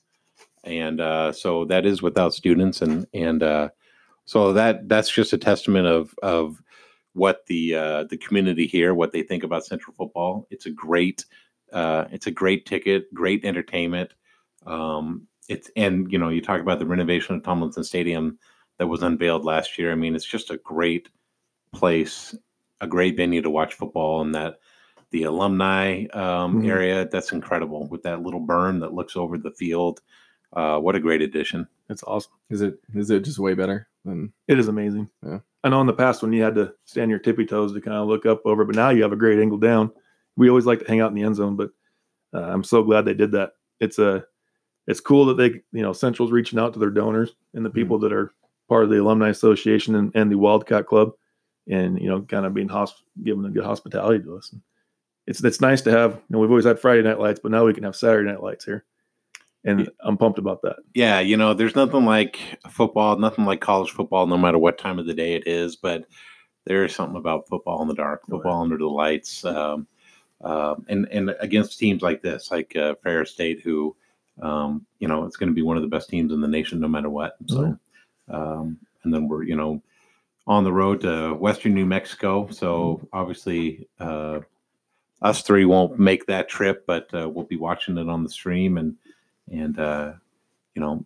and 0.65 1.01
uh, 1.01 1.33
so 1.33 1.65
that 1.67 1.87
is 1.87 2.03
without 2.03 2.35
students, 2.35 2.83
and 2.83 3.07
and 3.15 3.43
uh, 3.43 3.69
so 4.31 4.53
that 4.53 4.89
that's 4.89 5.11
just 5.11 5.33
a 5.33 5.39
testament 5.39 5.89
of 5.89 6.15
of 6.23 6.63
what 7.15 7.47
the 7.47 7.75
uh, 7.75 8.05
the 8.05 8.17
community 8.17 8.65
here, 8.65 8.95
what 8.95 9.11
they 9.11 9.25
think 9.25 9.43
about 9.43 9.67
Central 9.67 9.93
football. 9.97 10.47
It's 10.51 10.67
a 10.67 10.71
great 10.71 11.25
uh, 11.73 12.05
it's 12.13 12.29
a 12.29 12.31
great 12.31 12.65
ticket, 12.65 13.13
great 13.13 13.45
entertainment. 13.45 14.15
Um, 14.67 15.27
it's 15.49 15.69
and 15.75 16.13
you 16.13 16.19
know 16.21 16.29
you 16.29 16.41
talk 16.41 16.61
about 16.61 16.79
the 16.79 16.87
renovation 16.87 17.35
of 17.35 17.43
Tomlinson 17.43 17.83
Stadium 17.83 18.39
that 18.79 18.87
was 18.87 19.03
unveiled 19.03 19.45
last 19.45 19.77
year. 19.81 19.91
I 19.91 19.97
mean, 19.97 20.15
it's 20.15 20.25
just 20.25 20.53
a 20.53 20.59
great 20.59 21.09
place, 21.73 22.33
a 22.81 22.87
great 22.87 23.17
venue 23.17 23.43
to 23.43 23.51
watch 23.51 23.75
football, 23.75 24.21
and 24.21 24.33
that 24.37 24.61
the 25.11 25.25
alumni 25.25 26.05
um, 26.13 26.63
Mhm. 26.63 26.69
area 26.69 27.09
that's 27.09 27.33
incredible 27.33 27.89
with 27.89 28.05
that 28.05 28.23
little 28.23 28.47
berm 28.47 28.79
that 28.79 28.95
looks 28.95 29.17
over 29.17 29.39
the 29.39 29.51
field. 29.51 30.03
Uh, 30.53 30.79
what 30.79 30.95
a 30.95 31.01
great 31.01 31.21
addition! 31.21 31.67
It's 31.89 32.05
awesome. 32.05 32.35
Is 32.49 32.61
it 32.61 32.79
is 32.95 33.11
it 33.11 33.25
just 33.25 33.41
way 33.41 33.55
better 33.55 33.90
than 34.05 34.33
It 34.49 34.59
is 34.59 34.69
amazing. 34.69 35.09
Yeah. 35.25 35.41
I 35.63 35.69
know 35.69 35.81
in 35.81 35.87
the 35.87 35.93
past 35.93 36.23
when 36.23 36.33
you 36.33 36.43
had 36.43 36.55
to 36.55 36.73
stand 36.85 37.11
your 37.11 37.19
tippy 37.19 37.45
toes 37.45 37.73
to 37.73 37.81
kind 37.81 37.97
of 37.97 38.09
look 38.09 38.27
up 38.27 38.41
over, 38.45 38.65
but 38.65 38.77
now 38.77 38.91
you 38.91 39.03
have 39.03 39.13
a 39.13 39.17
great 39.17 39.39
angle 39.39 39.59
down. 39.59 39.91
We 40.37 40.49
always 40.49 40.67
like 40.67 40.81
to 40.81 40.89
hang 40.89 41.01
out 41.01 41.11
in 41.11 41.15
the 41.15 41.23
end 41.23 41.37
zone, 41.37 41.57
but 41.57 41.71
uh, 42.33 42.43
I'm 42.43 42.65
so 42.65 42.83
glad 42.83 43.05
they 43.05 43.15
did 43.15 43.33
that. 43.33 43.53
It's 43.79 43.99
a, 43.99 44.25
it's 44.87 45.01
cool 45.01 45.27
that 45.27 45.37
they, 45.37 45.61
you 45.73 45.83
know, 45.83 45.93
Central's 45.93 46.33
reaching 46.33 46.59
out 46.59 46.73
to 46.73 46.79
their 46.79 46.91
donors 46.91 47.33
and 47.55 47.65
the 47.65 47.71
people 47.71 47.99
that 47.99 48.13
are 48.13 48.33
part 48.69 48.85
of 48.85 48.91
the 48.91 49.01
alumni 49.01 49.29
association 49.29 49.97
and, 49.97 50.13
and 50.15 50.31
the 50.31 50.39
Wildcat 50.39 50.87
Club, 50.87 51.13
and 51.69 52.01
you 52.01 52.09
know, 52.09 52.23
kind 52.23 52.47
of 52.47 52.55
being 52.55 52.69
hosp- 52.69 53.03
giving 53.23 53.45
a 53.45 53.51
good 53.51 53.65
hospitality 53.65 54.25
to 54.25 54.37
us. 54.37 54.55
It's 55.27 55.45
it's 55.45 55.61
nice 55.61 55.83
to 55.83 55.91
have. 55.91 56.15
You 56.15 56.23
know, 56.31 56.39
we've 56.39 56.51
always 56.51 56.65
had 56.65 56.81
Friday 56.81 57.03
night 57.03 57.21
lights, 57.21 57.41
but 57.43 57.53
now 57.53 57.67
we 57.67 57.75
can 57.75 57.85
have 57.85 57.97
Saturday 57.97 58.29
night 58.29 58.43
lights 58.43 58.65
here, 58.65 58.85
and 59.65 59.91
I'm 60.01 60.17
pumped 60.17 60.39
about 60.39 60.63
that. 60.63 60.77
Yeah, 60.95 61.21
you 61.21 61.37
know, 61.37 61.55
there's 61.55 61.77
nothing 61.77 62.05
like 62.05 62.39
football, 62.71 63.19
nothing 63.19 63.45
like 63.45 63.61
college 63.61 63.91
football, 63.91 64.27
no 64.27 64.39
matter 64.39 64.59
what 64.59 64.79
time 64.79 64.99
of 64.99 65.07
the 65.07 65.15
day 65.15 65.35
it 65.35 65.47
is. 65.47 65.77
But 65.77 66.07
there 66.65 66.85
is 66.85 66.95
something 66.95 67.17
about 67.17 67.49
football 67.49 67.83
in 67.83 67.89
the 67.89 67.95
dark, 67.95 68.23
Oh, 68.27 68.31
football 68.31 68.63
under 68.63 68.79
the 68.79 68.87
lights, 68.87 69.45
um, 69.45 69.87
um, 70.43 70.87
and 70.89 71.07
and 71.11 71.35
against 71.41 71.79
teams 71.79 72.03
like 72.03 72.23
this, 72.23 72.51
like 72.51 72.75
uh, 72.77 72.95
Ferris 73.03 73.33
State, 73.33 73.61
who, 73.61 73.95
um, 74.41 74.87
you 74.99 75.09
know, 75.09 75.25
it's 75.25 75.37
going 75.37 75.51
to 75.51 75.55
be 75.55 75.63
one 75.63 75.77
of 75.77 75.83
the 75.83 75.89
best 75.89 76.09
teams 76.09 76.33
in 76.33 76.41
the 76.41 76.49
nation, 76.49 76.81
no 76.81 76.89
matter 76.89 77.11
what. 77.11 77.37
So, 77.47 77.79
um, 78.29 78.79
and 79.05 79.13
then 79.13 79.29
we're 79.29 79.43
you 79.43 79.57
know 79.57 79.83
on 80.47 80.65
the 80.65 80.73
road 80.73 81.03
to 81.03 81.35
Western 81.35 81.75
New 81.75 81.87
Mexico. 81.87 82.49
So 82.51 83.07
obviously, 83.13 83.87
uh, 83.99 84.41
us 85.21 85.43
three 85.43 85.67
won't 85.67 85.99
make 85.99 86.27
that 86.27 86.49
trip, 86.49 86.85
but 86.87 87.13
uh, 87.15 87.29
we'll 87.29 87.45
be 87.45 87.57
watching 87.57 87.99
it 87.99 88.09
on 88.09 88.25
the 88.25 88.31
stream 88.31 88.79
and 88.79 88.97
and 89.51 89.79
uh, 89.79 90.13
you 90.75 90.81
know 90.83 91.05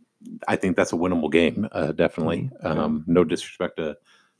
I 0.48 0.56
think 0.56 0.76
that's 0.76 0.92
a 0.92 0.96
winnable 0.96 1.30
game, 1.30 1.68
uh, 1.72 1.92
definitely. 1.92 2.50
Mhm. 2.64 2.76
Um, 2.76 3.04
no 3.06 3.24
disrespect 3.24 3.76
to 3.76 3.96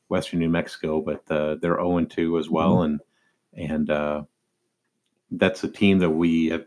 Western 0.09 0.39
New 0.41 0.49
Mexico, 0.49 1.01
but 1.03 1.23
uh, 1.31 1.57
they're 1.57 1.77
0 1.77 2.05
2 2.07 2.39
as 2.39 2.49
well, 2.49 2.83
and 2.83 3.01
and 3.53 3.91
uh, 3.91 4.23
that's 5.31 5.65
a 5.65 5.69
team 5.69 5.99
that 5.99 6.11
we 6.11 6.47
have 6.47 6.65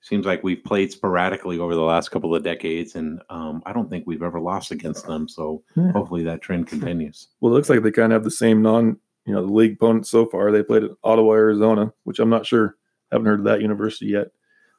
seems 0.00 0.26
like 0.26 0.42
we've 0.44 0.62
played 0.62 0.92
sporadically 0.92 1.58
over 1.58 1.74
the 1.74 1.80
last 1.80 2.10
couple 2.10 2.34
of 2.34 2.42
decades, 2.42 2.94
and 2.94 3.22
um, 3.30 3.62
I 3.64 3.72
don't 3.72 3.88
think 3.88 4.06
we've 4.06 4.22
ever 4.22 4.38
lost 4.38 4.70
against 4.70 5.06
them. 5.06 5.26
So 5.28 5.62
Yeah. 5.76 5.92
hopefully 5.92 6.22
that 6.24 6.42
trend 6.42 6.66
continues. 6.74 7.28
Well, 7.40 7.52
it 7.52 7.54
looks 7.56 7.70
like 7.70 7.82
they 7.82 7.90
kind 7.90 8.12
of 8.12 8.16
have 8.16 8.24
the 8.24 8.30
same 8.30 8.60
non, 8.60 8.98
you 9.24 9.32
know, 9.34 9.46
the 9.46 9.52
league 9.52 9.72
opponents 9.74 10.10
so 10.10 10.26
far. 10.26 10.52
They 10.52 10.62
played 10.62 10.84
at 10.84 10.90
Ottawa, 11.02 11.32
Arizona, 11.32 11.90
which 12.04 12.18
I'm 12.18 12.28
not 12.28 12.44
sure. 12.44 12.76
Haven't 13.12 13.26
heard 13.26 13.38
of 13.40 13.46
that 13.46 13.62
university 13.62 14.06
yet. 14.06 14.28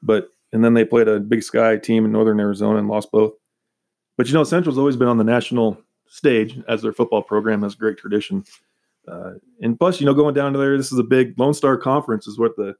But 0.03 0.29
and 0.53 0.63
then 0.63 0.73
they 0.73 0.85
played 0.85 1.07
a 1.07 1.19
Big 1.19 1.43
Sky 1.43 1.77
team 1.77 2.05
in 2.05 2.11
Northern 2.11 2.39
Arizona 2.39 2.79
and 2.79 2.87
lost 2.87 3.11
both. 3.11 3.33
But 4.17 4.27
you 4.27 4.33
know, 4.33 4.43
Central's 4.43 4.77
always 4.77 4.95
been 4.95 5.07
on 5.07 5.17
the 5.17 5.23
national 5.23 5.81
stage 6.07 6.59
as 6.67 6.81
their 6.81 6.93
football 6.93 7.21
program 7.21 7.63
has 7.63 7.75
great 7.75 7.97
tradition. 7.97 8.43
Uh, 9.07 9.33
and 9.61 9.77
plus, 9.77 9.99
you 9.99 10.05
know, 10.05 10.13
going 10.13 10.33
down 10.33 10.53
to 10.53 10.59
there, 10.59 10.77
this 10.77 10.91
is 10.91 10.99
a 10.99 11.03
big 11.03 11.37
Lone 11.37 11.53
Star 11.53 11.77
Conference, 11.77 12.27
is 12.27 12.39
what 12.39 12.55
the 12.55 12.75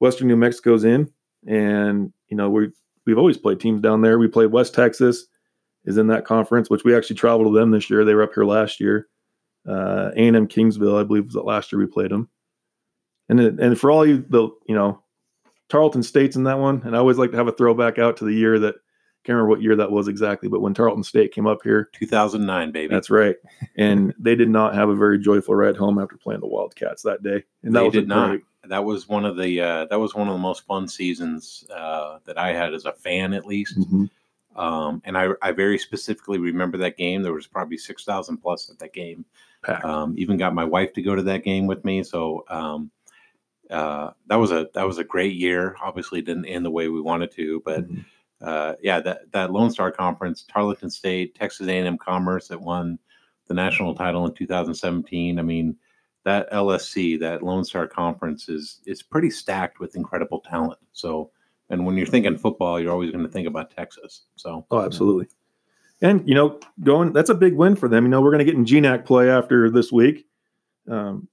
Western 0.00 0.28
New 0.28 0.36
Mexico's 0.36 0.84
in, 0.84 1.10
and 1.46 2.12
you 2.28 2.36
know 2.36 2.48
we 2.48 2.68
we've 3.04 3.18
always 3.18 3.36
played 3.36 3.60
teams 3.60 3.80
down 3.80 4.02
there. 4.02 4.18
We 4.18 4.28
played 4.28 4.52
West 4.52 4.74
Texas, 4.74 5.26
is 5.84 5.96
in 5.96 6.06
that 6.08 6.24
conference, 6.24 6.70
which 6.70 6.84
we 6.84 6.94
actually 6.94 7.16
traveled 7.16 7.52
to 7.52 7.58
them 7.58 7.70
this 7.70 7.88
year. 7.90 8.04
They 8.04 8.14
were 8.14 8.22
up 8.22 8.34
here 8.34 8.44
last 8.44 8.80
year. 8.80 9.08
Uh, 9.66 10.10
A&M 10.16 10.46
Kingsville, 10.46 11.00
I 11.00 11.04
believe, 11.04 11.26
was 11.26 11.34
last 11.34 11.72
year 11.72 11.80
we 11.80 11.86
played 11.86 12.10
them. 12.10 12.28
And 13.28 13.40
and 13.40 13.78
for 13.78 13.90
all 13.90 14.06
you 14.06 14.24
the 14.28 14.48
you 14.66 14.74
know, 14.74 15.02
Tarleton 15.68 16.02
State's 16.02 16.36
in 16.36 16.44
that 16.44 16.58
one, 16.58 16.82
and 16.84 16.94
I 16.96 16.98
always 16.98 17.18
like 17.18 17.30
to 17.32 17.36
have 17.36 17.48
a 17.48 17.52
throwback 17.52 17.98
out 17.98 18.16
to 18.18 18.24
the 18.24 18.32
year 18.34 18.58
that 18.60 18.74
I 18.76 19.20
can't 19.24 19.34
remember 19.36 19.50
what 19.50 19.62
year 19.62 19.76
that 19.76 19.90
was 19.90 20.08
exactly, 20.08 20.48
but 20.48 20.60
when 20.60 20.72
Tarleton 20.74 21.02
State 21.04 21.32
came 21.32 21.46
up 21.46 21.58
here, 21.62 21.90
2009, 21.94 22.72
baby. 22.72 22.94
that's 22.94 23.10
right, 23.10 23.36
and 23.76 24.14
they 24.18 24.34
did 24.34 24.48
not 24.48 24.74
have 24.74 24.88
a 24.88 24.94
very 24.96 25.18
joyful 25.18 25.54
ride 25.54 25.76
home 25.76 25.98
after 25.98 26.16
playing 26.16 26.40
the 26.40 26.46
Wildcats 26.46 27.02
that 27.02 27.22
day, 27.22 27.42
and 27.62 27.74
that 27.74 27.80
They 27.80 27.84
was 27.84 27.92
did 27.92 28.08
not. 28.08 28.28
great- 28.30 28.42
that 28.64 28.84
was 28.84 29.08
one 29.08 29.24
of 29.24 29.36
the 29.38 29.60
uh, 29.62 29.84
that 29.86 29.98
was 29.98 30.14
one 30.14 30.28
of 30.28 30.34
the 30.34 30.38
most 30.40 30.66
fun 30.66 30.86
seasons 30.88 31.64
uh, 31.74 32.18
that 32.26 32.36
I 32.36 32.52
had 32.52 32.74
as 32.74 32.84
a 32.84 32.92
fan, 32.92 33.32
at 33.32 33.46
least. 33.46 33.78
Mhm. 33.78 34.10
Um, 34.56 35.00
and 35.06 35.16
I, 35.16 35.28
I 35.40 35.52
very 35.52 35.78
specifically 35.78 36.38
remember 36.38 36.76
that 36.78 36.96
game. 36.98 37.22
There 37.22 37.32
was 37.32 37.46
probably 37.46 37.78
six 37.78 38.04
thousand 38.04 38.38
plus 38.38 38.68
at 38.68 38.78
that 38.80 38.92
game. 38.92 39.24
Um, 39.84 40.14
even 40.18 40.36
got 40.36 40.54
my 40.54 40.64
wife 40.64 40.92
to 40.94 41.02
go 41.02 41.14
to 41.14 41.22
that 41.22 41.44
game 41.44 41.66
with 41.66 41.82
me. 41.84 42.02
So 42.02 42.44
um, 42.50 42.90
uh, 43.70 44.10
that 44.26 44.36
was 44.36 44.50
a 44.52 44.68
that 44.74 44.86
was 44.86 44.98
a 44.98 45.04
great 45.04 45.34
year. 45.36 45.76
Obviously, 45.82 46.22
didn't 46.22 46.46
end 46.46 46.64
the 46.64 46.70
way 46.70 46.88
we 46.88 47.00
wanted 47.00 47.30
to, 47.32 47.60
but 47.64 47.88
Mhm. 47.88 48.04
uh, 48.40 48.74
yeah, 48.82 49.00
that 49.00 49.30
that 49.32 49.52
Lone 49.52 49.70
Star 49.70 49.90
Conference, 49.90 50.44
Tarleton 50.44 50.90
State, 50.90 51.34
Texas 51.34 51.66
A&M 51.68 51.98
Commerce 51.98 52.48
that 52.48 52.60
won 52.60 52.98
the 53.46 53.54
national 53.54 53.94
title 53.94 54.26
in 54.26 54.34
2017. 54.34 55.38
I 55.38 55.42
mean, 55.42 55.76
that 56.24 56.50
LSC, 56.52 57.16
that 57.20 57.42
Lone 57.42 57.64
Star 57.64 57.86
Conference, 57.86 58.48
is 58.48 58.80
is 58.86 59.02
pretty 59.02 59.30
stacked 59.30 59.80
with 59.80 59.96
incredible 59.96 60.40
talent. 60.40 60.78
So, 60.92 61.30
and 61.70 61.84
when 61.86 61.96
you're 61.96 62.06
thinking 62.06 62.36
football, 62.36 62.78
you're 62.80 62.92
always 62.92 63.10
going 63.10 63.24
to 63.24 63.30
think 63.30 63.48
about 63.48 63.70
Texas. 63.70 64.22
So, 64.36 64.66
Oh, 64.70 64.80
absolutely. 64.84 65.28
And 66.00 66.26
you 66.28 66.34
know, 66.34 66.60
going 66.84 67.12
that's 67.12 67.30
a 67.30 67.34
big 67.34 67.54
win 67.54 67.74
for 67.76 67.88
them. 67.88 68.04
You 68.04 68.10
know, 68.10 68.20
we're 68.20 68.30
going 68.30 68.38
to 68.38 68.44
get 68.44 68.54
in 68.54 68.64
GNAC 68.64 69.04
play 69.04 69.30
after 69.30 69.68
this 69.70 69.90
week, 69.90 70.26
um, 70.88 71.26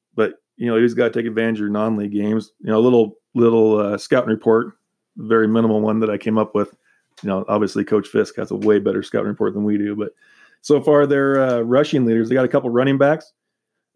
you 0.58 0.68
know, 0.68 0.76
you 0.76 0.86
just 0.86 0.98
got 0.98 1.12
to 1.12 1.20
take 1.20 1.28
advantage 1.28 1.58
of 1.58 1.62
your 1.62 1.70
non-league 1.70 2.12
games. 2.12 2.52
You 2.62 2.70
know, 2.70 2.78
a 2.78 2.82
little 2.82 3.18
little 3.34 3.80
uh, 3.80 3.98
scouting 3.98 4.30
report, 4.30 4.74
very 5.18 5.48
minimal 5.48 5.82
one 5.82 6.00
that 6.00 6.10
I 6.10 6.18
came 6.18 6.38
up 6.38 6.56
with. 6.56 6.76
You 7.24 7.30
know, 7.30 7.46
obviously 7.48 7.84
Coach 7.84 8.08
Fisk 8.08 8.36
has 8.38 8.52
a 8.52 8.56
way 8.56 8.80
better 8.80 9.04
scouting 9.04 9.30
report 9.30 9.54
than 9.54 9.64
we 9.64 9.78
do, 9.78 9.96
but 9.96 10.12
so 10.62 10.82
far 10.82 11.06
they're 11.06 11.40
uh, 11.40 11.60
rushing 11.62 12.06
leaders. 12.06 12.28
They 12.28 12.36
got 12.36 12.46
a 12.46 12.50
couple 12.50 12.70
running 12.70 12.98
backs, 12.98 13.34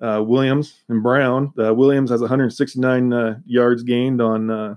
uh, 0.02 0.24
Williams 0.26 0.82
and 0.88 1.02
Brown. 1.02 1.52
Uh, 1.58 1.74
Williams 1.74 2.12
has 2.12 2.22
169 2.22 3.14
uh, 3.14 3.40
yards 3.46 3.84
gained 3.84 4.22
on 4.22 4.50
uh, 4.50 4.76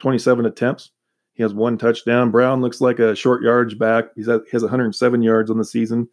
27 0.00 0.46
attempts. 0.46 0.90
He 1.34 1.42
has 1.42 1.54
one 1.54 1.78
touchdown. 1.78 2.30
Brown 2.30 2.60
looks 2.60 2.80
like 2.80 2.98
a 2.98 3.16
short 3.16 3.42
yardage 3.42 3.78
back. 3.78 4.06
He's 4.14 4.28
at, 4.28 4.42
he 4.44 4.50
has 4.52 4.62
107 4.62 5.22
yards 5.22 5.50
on 5.50 5.58
the 5.58 5.64
season, 5.64 6.08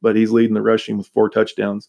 but 0.00 0.16
he's 0.16 0.30
leading 0.30 0.54
the 0.54 0.62
rushing 0.62 0.96
with 0.96 1.08
four 1.08 1.28
touchdowns. 1.28 1.88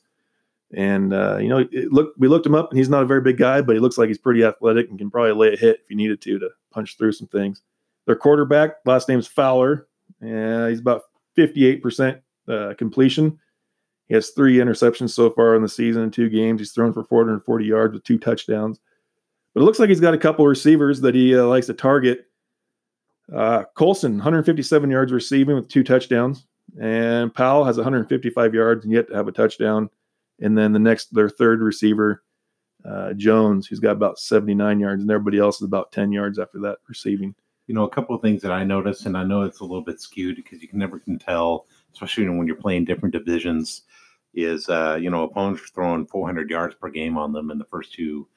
And 0.74 1.14
uh, 1.14 1.38
you 1.38 1.50
know, 1.50 1.68
look 1.90 2.14
we 2.18 2.28
looked 2.28 2.46
him 2.46 2.56
up, 2.56 2.70
and 2.70 2.78
he's 2.78 2.90
not 2.90 3.04
a 3.04 3.06
very 3.06 3.22
big 3.22 3.38
guy, 3.38 3.62
but 3.62 3.76
he 3.76 3.80
looks 3.80 3.98
like 3.98 4.08
he's 4.08 4.18
pretty 4.18 4.44
athletic 4.44 4.90
and 4.90 4.98
can 4.98 5.12
probably 5.12 5.34
lay 5.34 5.54
a 5.54 5.58
hit 5.58 5.80
if 5.82 5.90
he 5.90 5.96
needed 5.96 6.22
to 6.22 6.40
to 6.40 6.50
punch 6.72 6.98
through 6.98 7.12
some 7.12 7.28
things. 7.28 7.62
Their 8.06 8.16
quarterback, 8.16 8.78
last 8.86 9.10
name's 9.10 9.28
Fowler, 9.28 9.88
and 10.22 10.70
he's 10.70 10.80
about 10.80 11.04
58% 11.38 12.20
uh, 12.48 12.74
completion. 12.78 13.38
He 14.08 14.16
has 14.16 14.30
three 14.30 14.58
interceptions 14.58 15.12
so 15.12 15.30
far 15.30 15.56
in 15.56 15.62
the 15.62 15.70
season 15.70 16.04
in 16.04 16.12
two 16.12 16.30
games. 16.30 16.60
He's 16.60 16.72
thrown 16.72 16.94
for 16.94 17.04
440 17.04 17.66
yards 17.66 17.94
with 17.94 18.04
two 18.04 18.18
touchdowns. 18.18 18.80
But 19.54 19.62
it 19.62 19.64
looks 19.64 19.80
like 19.80 19.90
he's 19.90 20.00
got 20.00 20.14
a 20.14 20.18
couple 20.18 20.46
receivers 20.46 21.02
that 21.02 21.16
he 21.16 21.38
uh, 21.38 21.46
likes 21.46 21.68
to 21.68 21.74
target. 21.74 22.26
Uh, 23.34 23.64
Colson, 23.76 24.14
157 24.14 24.90
yards 24.90 25.12
receiving 25.12 25.56
with 25.56 25.70
two 25.70 25.84
touchdowns, 25.84 26.46
and 26.80 27.34
Powell 27.34 27.64
has 27.64 27.78
155 27.78 28.54
yards 28.54 28.84
and 28.84 28.94
yet 28.94 29.08
to 29.08 29.16
have 29.16 29.28
a 29.28 29.32
touchdown. 29.32 29.90
And 30.42 30.58
then 30.58 30.74
the 30.74 30.80
next, 30.80 31.14
their 31.14 31.30
third 31.30 31.62
receiver, 31.62 32.24
uh, 32.84 33.14
Jones, 33.14 33.68
he's 33.68 33.80
got 33.80 33.92
about 33.92 34.20
79 34.20 34.80
yards, 34.80 35.02
and 35.02 35.12
everybody 35.12 35.38
else 35.38 35.58
is 35.58 35.68
about 35.68 35.92
10 35.92 36.12
yards 36.12 36.40
after 36.40 36.60
that 36.62 36.80
receiving. 36.88 37.36
you 37.68 37.76
know, 37.76 37.84
a 37.86 37.90
couple 37.90 38.16
of 38.16 38.22
things 38.22 38.42
that 38.42 38.52
I 38.52 38.64
noticed, 38.66 39.06
and 39.06 39.16
I 39.16 39.24
know 39.24 39.44
it's 39.44 39.62
a 39.62 39.64
little 39.64 39.84
bit 39.84 40.02
skewed 40.02 40.36
because 40.36 40.62
you 40.62 40.68
can 40.68 40.80
never 40.80 41.00
can 41.00 41.18
tell, 41.18 41.68
especially 41.94 42.28
when 42.28 42.46
you're 42.48 42.56
playing 42.56 42.86
different 42.86 43.14
divisions. 43.14 43.84
Is 44.34 44.70
uh, 44.70 44.98
you 45.00 45.10
know 45.10 45.24
opponents 45.24 45.64
are 45.64 45.68
throwing 45.68 46.08
400 46.08 46.50
yards 46.50 46.76
per 46.76 46.90
game 46.90 47.18
on 47.18 47.34
them 47.34 47.52
in 47.52 47.58
the 47.58 47.66
first 47.66 47.94
two 47.94 48.28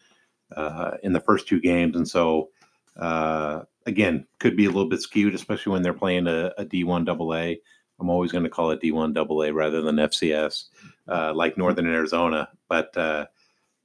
uh, 0.56 0.92
in 1.02 1.12
the 1.12 1.20
first 1.20 1.48
two 1.48 1.60
games, 1.60 1.96
and 1.96 2.06
so 2.06 2.50
uh, 2.96 3.62
again 3.86 4.26
could 4.38 4.56
be 4.56 4.66
a 4.66 4.70
little 4.70 4.88
bit 4.88 5.00
skewed, 5.00 5.34
especially 5.34 5.72
when 5.72 5.82
they're 5.82 5.92
playing 5.92 6.26
a, 6.26 6.52
a 6.58 6.64
D1 6.64 7.08
AA. 7.08 7.58
I'm 8.00 8.10
always 8.10 8.32
going 8.32 8.44
to 8.44 8.50
call 8.50 8.70
it 8.70 8.80
D1 8.82 9.16
AA 9.16 9.54
rather 9.54 9.80
than 9.80 9.96
FCS, 9.96 10.64
uh, 11.08 11.32
like 11.34 11.56
Northern 11.56 11.86
Arizona, 11.86 12.48
but 12.68 12.96
uh, 12.96 13.26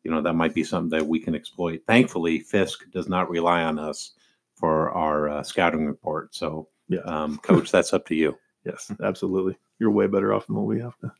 you 0.03 0.11
know 0.11 0.21
that 0.21 0.33
might 0.33 0.53
be 0.53 0.63
something 0.63 0.97
that 0.97 1.05
we 1.07 1.19
can 1.19 1.35
exploit. 1.35 1.81
Thankfully, 1.87 2.39
Fisk 2.39 2.89
does 2.91 3.07
not 3.07 3.29
rely 3.29 3.63
on 3.63 3.77
us 3.77 4.13
for 4.55 4.91
our 4.91 5.29
uh, 5.29 5.43
scouting 5.43 5.85
report. 5.85 6.33
So, 6.35 6.67
Yeah. 6.87 6.99
um, 7.01 7.37
coach, 7.39 7.71
that's 7.71 7.93
up 7.93 8.05
to 8.07 8.15
you. 8.15 8.37
Yes, 8.65 8.91
absolutely. 9.01 9.57
You're 9.79 9.89
way 9.89 10.05
better 10.07 10.33
off 10.33 10.45
than 10.47 10.57
what 10.57 10.65
we 10.65 10.81
have 10.81 10.97
to. 10.99 11.11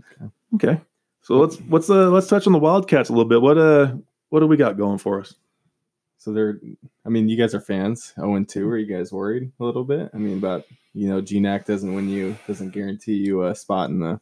Okay. 0.00 0.30
okay. 0.56 0.80
So 1.22 1.38
let's 1.38 1.56
what's 1.60 1.88
uh 1.88 2.10
let's 2.10 2.26
touch 2.26 2.48
on 2.48 2.52
the 2.52 2.58
Wildcats 2.58 3.08
a 3.08 3.12
little 3.12 3.28
bit. 3.28 3.40
What 3.40 3.56
uh 3.56 3.94
what 4.30 4.40
do 4.40 4.48
we 4.48 4.56
got 4.56 4.76
going 4.76 4.98
for 4.98 5.20
us? 5.20 5.36
So 6.20 6.34
they're, 6.34 6.60
I 7.06 7.08
mean, 7.08 7.30
you 7.30 7.36
guys 7.38 7.54
are 7.54 7.62
fans. 7.62 8.12
0 8.16 8.34
and 8.34 8.46
2. 8.46 8.60
Mm-hmm. 8.60 8.68
Are 8.68 8.76
you 8.76 8.94
guys 8.94 9.10
worried 9.10 9.50
a 9.58 9.64
little 9.64 9.84
bit? 9.84 10.10
I 10.12 10.18
mean, 10.18 10.36
about, 10.36 10.66
you 10.92 11.08
know, 11.08 11.22
GNAC 11.22 11.64
doesn't 11.64 11.94
win 11.94 12.10
you, 12.10 12.36
doesn't 12.46 12.70
guarantee 12.70 13.14
you 13.14 13.46
a 13.46 13.54
spot 13.54 13.88
in 13.88 14.00
the 14.00 14.20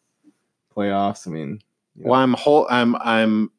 playoffs. 0.75 1.27
I 1.27 1.33
mean, 1.33 1.61
you 1.97 2.05
know, 2.05 2.11
Well, 2.11 2.21
I'm 2.21 2.35
whole. 2.35 2.69
I'm. 2.71 2.95
I'm. 3.01 3.51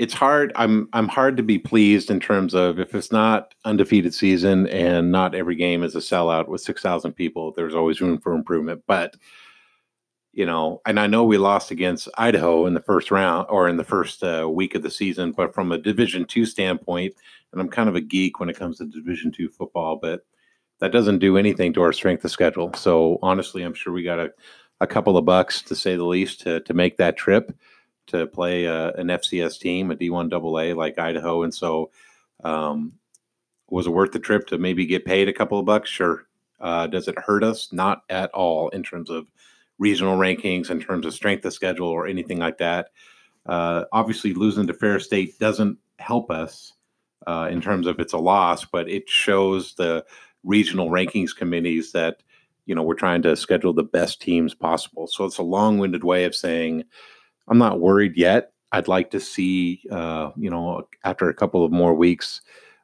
It's 0.00 0.12
hard. 0.12 0.52
I'm. 0.56 0.88
I'm 0.92 1.06
hard 1.06 1.36
to 1.36 1.44
be 1.44 1.56
pleased 1.56 2.10
in 2.10 2.18
terms 2.18 2.52
of 2.52 2.80
if 2.80 2.96
it's 2.96 3.12
not 3.12 3.54
undefeated 3.64 4.12
season 4.12 4.66
and 4.66 5.12
not 5.12 5.36
every 5.36 5.54
game 5.54 5.84
is 5.84 5.94
a 5.94 6.00
sellout 6.00 6.48
with 6.48 6.62
six 6.62 6.82
thousand 6.82 7.12
people. 7.12 7.52
There's 7.52 7.76
always 7.76 8.00
room 8.00 8.18
for 8.18 8.34
improvement, 8.34 8.82
but 8.88 9.14
you 10.34 10.46
know, 10.46 10.80
and 10.84 10.98
I 10.98 11.06
know 11.06 11.24
we 11.24 11.38
lost 11.38 11.70
against 11.70 12.08
Idaho 12.18 12.66
in 12.66 12.74
the 12.74 12.80
first 12.80 13.10
round 13.10 13.46
or 13.48 13.68
in 13.68 13.76
the 13.76 13.84
first 13.84 14.22
uh, 14.22 14.48
week 14.50 14.74
of 14.74 14.82
the 14.82 14.90
season, 14.90 15.32
but 15.32 15.54
from 15.54 15.72
a 15.72 15.78
Division 15.78 16.24
two 16.24 16.44
standpoint, 16.44 17.14
and 17.52 17.60
I'm 17.60 17.68
kind 17.68 17.88
of 17.88 17.96
a 17.96 18.00
geek 18.00 18.40
when 18.40 18.48
it 18.48 18.56
comes 18.56 18.78
to 18.78 18.86
Division 18.86 19.30
two 19.30 19.48
football, 19.48 19.96
but 19.96 20.26
that 20.80 20.92
doesn't 20.92 21.20
do 21.20 21.38
anything 21.38 21.72
to 21.74 21.82
our 21.82 21.92
strength 21.92 22.24
of 22.24 22.30
schedule. 22.30 22.72
So 22.74 23.18
honestly, 23.22 23.62
I'm 23.62 23.74
sure 23.74 23.92
we 23.92 24.02
got 24.02 24.18
a, 24.18 24.32
a 24.80 24.86
couple 24.86 25.16
of 25.16 25.24
bucks 25.24 25.62
to 25.62 25.76
say 25.76 25.96
the 25.96 26.04
least 26.04 26.40
to 26.40 26.60
to 26.60 26.74
make 26.74 26.96
that 26.96 27.16
trip 27.16 27.56
to 28.08 28.26
play 28.26 28.66
uh, 28.66 28.90
an 28.92 29.06
FCS 29.06 29.58
team, 29.58 29.90
a 29.90 29.96
D1 29.96 30.32
AA 30.32 30.76
like 30.76 30.98
Idaho, 30.98 31.44
and 31.44 31.54
so 31.54 31.90
um, 32.42 32.92
was 33.68 33.86
it 33.86 33.90
worth 33.90 34.12
the 34.12 34.18
trip 34.18 34.46
to 34.48 34.58
maybe 34.58 34.84
get 34.84 35.04
paid 35.04 35.28
a 35.28 35.32
couple 35.32 35.58
of 35.58 35.64
bucks? 35.64 35.88
Sure. 35.88 36.26
Uh, 36.60 36.86
does 36.86 37.08
it 37.08 37.18
hurt 37.18 37.44
us? 37.44 37.72
Not 37.72 38.02
at 38.10 38.30
all 38.32 38.68
in 38.70 38.82
terms 38.82 39.10
of 39.10 39.26
regional 39.78 40.16
rankings, 40.16 40.70
in 40.70 40.80
terms 40.80 41.06
of 41.06 41.14
strength 41.14 41.44
of 41.44 41.52
schedule, 41.52 41.88
or 41.88 42.06
anything 42.06 42.38
like 42.38 42.58
that. 42.58 42.88
Uh, 43.46 43.84
obviously, 43.92 44.34
losing 44.34 44.66
to 44.66 44.74
Ferris 44.74 45.04
State 45.04 45.38
doesn't 45.38 45.78
help 45.98 46.30
us 46.30 46.72
uh, 47.26 47.48
in 47.50 47.60
terms 47.60 47.86
of 47.86 47.98
it's 47.98 48.12
a 48.12 48.18
loss, 48.18 48.64
but 48.64 48.88
it 48.88 49.08
shows 49.08 49.74
the 49.74 50.04
regional 50.42 50.90
rankings 50.90 51.34
committees 51.34 51.92
that 51.92 52.22
you 52.66 52.74
know 52.74 52.82
we're 52.82 52.94
trying 52.94 53.22
to 53.22 53.36
schedule 53.36 53.72
the 53.72 53.82
best 53.82 54.20
teams 54.20 54.54
possible. 54.54 55.06
So 55.06 55.24
it's 55.24 55.38
a 55.38 55.42
long-winded 55.42 56.04
way 56.04 56.24
of 56.24 56.34
saying 56.34 56.84
I'm 57.48 57.58
not 57.58 57.80
worried 57.80 58.16
yet. 58.16 58.52
I'd 58.72 58.88
like 58.88 59.10
to 59.12 59.20
see, 59.20 59.82
uh, 59.90 60.30
you 60.36 60.50
know, 60.50 60.88
after 61.04 61.28
a 61.28 61.34
couple 61.34 61.64
of 61.64 61.70
more 61.70 61.94
weeks 61.94 62.40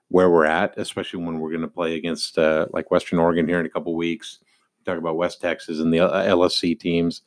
where 0.09 0.31
we're 0.31 0.45
at, 0.45 0.77
especially 0.77 1.25
when 1.25 1.41
we're 1.41 1.51
going 1.51 1.63
to 1.63 1.69
play 1.69 1.97
against 1.97 2.39
uh, 2.39 2.67
like 2.73 2.91
Western 2.91 3.19
Oregon 3.19 3.49
here 3.49 3.61
in 3.61 3.67
a 3.67 3.71
couple 3.71 3.95
weeks. 3.97 4.39
Talk 4.85 4.99
about 4.99 5.17
West 5.17 5.41
Texas 5.41 5.79
and 5.79 5.93
the 5.93 6.01
uh, 6.01 6.25
LSC 6.27 6.79
teams. 6.79 7.23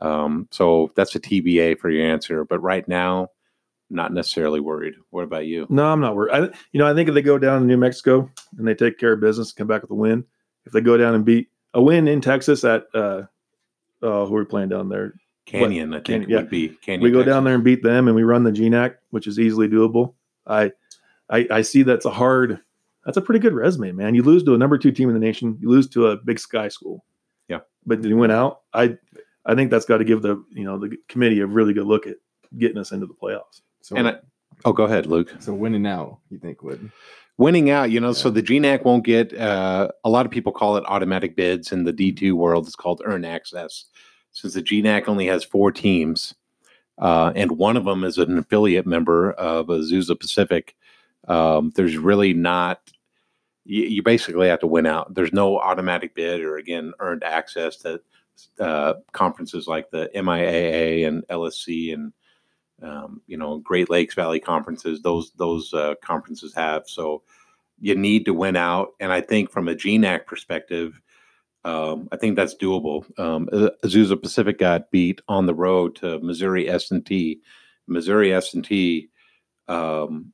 Um, 0.00 0.48
so 0.50 0.92
that's 0.94 1.14
a 1.14 1.20
TBA 1.20 1.78
for 1.78 1.90
your 1.90 2.06
answer. 2.06 2.44
But 2.44 2.60
right 2.60 2.86
now, 2.86 3.30
not 3.90 4.12
necessarily 4.12 4.60
worried. 4.60 4.94
What 5.10 5.24
about 5.24 5.46
you? 5.46 5.66
No, 5.70 5.86
I'm 5.86 6.00
not 6.00 6.14
worried. 6.14 6.32
I, 6.32 6.40
you 6.72 6.78
know, 6.78 6.86
I 6.86 6.94
think 6.94 7.08
if 7.08 7.14
they 7.14 7.22
go 7.22 7.38
down 7.38 7.60
to 7.60 7.66
New 7.66 7.76
Mexico 7.76 8.30
and 8.56 8.66
they 8.66 8.74
take 8.74 8.98
care 8.98 9.14
of 9.14 9.20
business, 9.20 9.50
and 9.50 9.56
come 9.56 9.66
back 9.66 9.82
with 9.82 9.90
a 9.90 9.94
win. 9.94 10.24
If 10.66 10.72
they 10.72 10.80
go 10.80 10.96
down 10.96 11.14
and 11.14 11.24
beat 11.24 11.48
a 11.74 11.82
win 11.82 12.08
in 12.08 12.20
Texas 12.20 12.64
at 12.64 12.84
uh, 12.94 13.22
uh 14.02 14.26
who 14.26 14.36
are 14.36 14.40
we 14.40 14.44
playing 14.44 14.68
down 14.68 14.88
there? 14.88 15.14
Canyon, 15.46 15.94
I 15.94 15.96
think 15.96 16.06
Canyon, 16.06 16.22
it 16.22 16.32
yeah. 16.32 16.36
would 16.40 16.50
be 16.50 16.68
Canyon. 16.82 17.02
we 17.02 17.10
go 17.10 17.20
Texas. 17.20 17.32
down 17.32 17.44
there 17.44 17.54
and 17.54 17.64
beat 17.64 17.82
them, 17.82 18.06
and 18.06 18.14
we 18.14 18.22
run 18.22 18.44
the 18.44 18.50
GNAC, 18.50 18.96
which 19.10 19.26
is 19.26 19.38
easily 19.38 19.66
doable. 19.66 20.12
I, 20.46 20.72
I, 21.30 21.46
I 21.50 21.62
see 21.62 21.82
that's 21.82 22.04
a 22.04 22.10
hard. 22.10 22.60
That's 23.08 23.16
a 23.16 23.22
pretty 23.22 23.38
good 23.38 23.54
resume, 23.54 23.92
man. 23.92 24.14
You 24.14 24.22
lose 24.22 24.44
to 24.44 24.52
a 24.54 24.58
number 24.58 24.76
two 24.76 24.92
team 24.92 25.08
in 25.08 25.14
the 25.14 25.18
nation. 25.18 25.56
You 25.62 25.70
lose 25.70 25.88
to 25.88 26.08
a 26.08 26.18
Big 26.18 26.38
Sky 26.38 26.68
school. 26.68 27.06
Yeah. 27.48 27.60
but 27.86 28.04
you 28.04 28.14
went 28.18 28.32
out. 28.32 28.60
I, 28.74 28.98
I 29.46 29.54
think 29.54 29.70
that's 29.70 29.86
got 29.86 29.96
to 29.96 30.04
give 30.04 30.20
the 30.20 30.44
you 30.50 30.64
know 30.64 30.78
the 30.78 30.94
committee 31.08 31.40
a 31.40 31.46
really 31.46 31.72
good 31.72 31.86
look 31.86 32.06
at 32.06 32.16
getting 32.58 32.76
us 32.76 32.92
into 32.92 33.06
the 33.06 33.14
playoffs. 33.14 33.62
So, 33.80 33.96
And 33.96 34.08
I, 34.08 34.16
oh, 34.66 34.74
go 34.74 34.84
ahead, 34.84 35.06
Luke. 35.06 35.34
so 35.38 35.54
winning 35.54 35.86
out, 35.86 36.18
you 36.28 36.38
think 36.38 36.62
would 36.62 36.90
winning 37.38 37.70
out 37.70 37.90
you 37.90 37.98
know 37.98 38.12
so 38.12 38.28
Yeah. 38.28 38.42
the 38.42 38.42
gnac 38.60 38.84
won't 38.84 39.06
get 39.06 39.32
uh, 39.38 39.88
a 40.04 40.10
lot 40.10 40.26
of 40.26 40.30
people 40.32 40.52
call 40.52 40.76
it 40.76 40.84
automatic 40.86 41.34
bids 41.34 41.72
in 41.72 41.84
the 41.84 41.92
d2 41.94 42.32
world 42.34 42.66
it's 42.66 42.76
called 42.76 43.00
earn 43.06 43.24
access 43.24 43.86
since 44.32 44.52
the 44.52 44.60
gnac 44.62 45.08
only 45.08 45.24
has 45.26 45.44
four 45.44 45.70
teams 45.72 46.34
uh, 46.98 47.32
and 47.36 47.52
one 47.52 47.76
of 47.78 47.84
them 47.84 48.02
is 48.04 48.18
an 48.18 48.36
affiliate 48.36 48.86
member 48.86 49.30
of 49.32 49.68
azusa 49.68 50.18
pacific 50.18 50.74
um, 51.28 51.70
there's 51.76 51.96
really 51.96 52.34
not 52.34 52.80
you, 53.68 53.84
you 53.84 54.02
basically 54.02 54.48
have 54.48 54.60
to 54.60 54.66
win 54.66 54.86
out 54.86 55.14
there's 55.14 55.32
no 55.32 55.58
automatic 55.58 56.14
bid 56.14 56.40
or 56.40 56.56
again 56.56 56.92
earned 57.00 57.22
access 57.22 57.76
to 57.76 58.00
uh, 58.60 58.94
conferences 59.12 59.66
like 59.66 59.90
the 59.90 60.08
miaa 60.14 61.06
and 61.06 61.26
lsc 61.28 61.92
and 61.92 62.12
um, 62.82 63.20
you 63.26 63.36
know 63.36 63.58
Great 63.58 63.90
Lakes 63.90 64.14
Valley 64.14 64.40
conferences. 64.40 65.02
Those 65.02 65.32
those 65.32 65.72
uh, 65.74 65.94
conferences 66.02 66.54
have 66.54 66.84
so 66.86 67.22
you 67.80 67.94
need 67.94 68.24
to 68.24 68.34
win 68.34 68.56
out, 68.56 68.90
and 69.00 69.12
I 69.12 69.20
think 69.20 69.50
from 69.50 69.68
a 69.68 69.74
GNAC 69.74 70.26
perspective, 70.26 71.00
um, 71.64 72.08
I 72.10 72.16
think 72.16 72.36
that's 72.36 72.56
doable. 72.56 73.04
Um, 73.18 73.48
Azusa 73.84 74.20
Pacific 74.20 74.58
got 74.58 74.90
beat 74.90 75.20
on 75.28 75.46
the 75.46 75.54
road 75.54 75.94
to 75.96 76.18
Missouri 76.20 76.68
S 76.68 76.90
and 76.90 77.04
T. 77.04 77.40
Missouri 77.86 78.32
S 78.34 78.52
and 78.54 78.64
T, 78.64 79.08
um, 79.68 80.32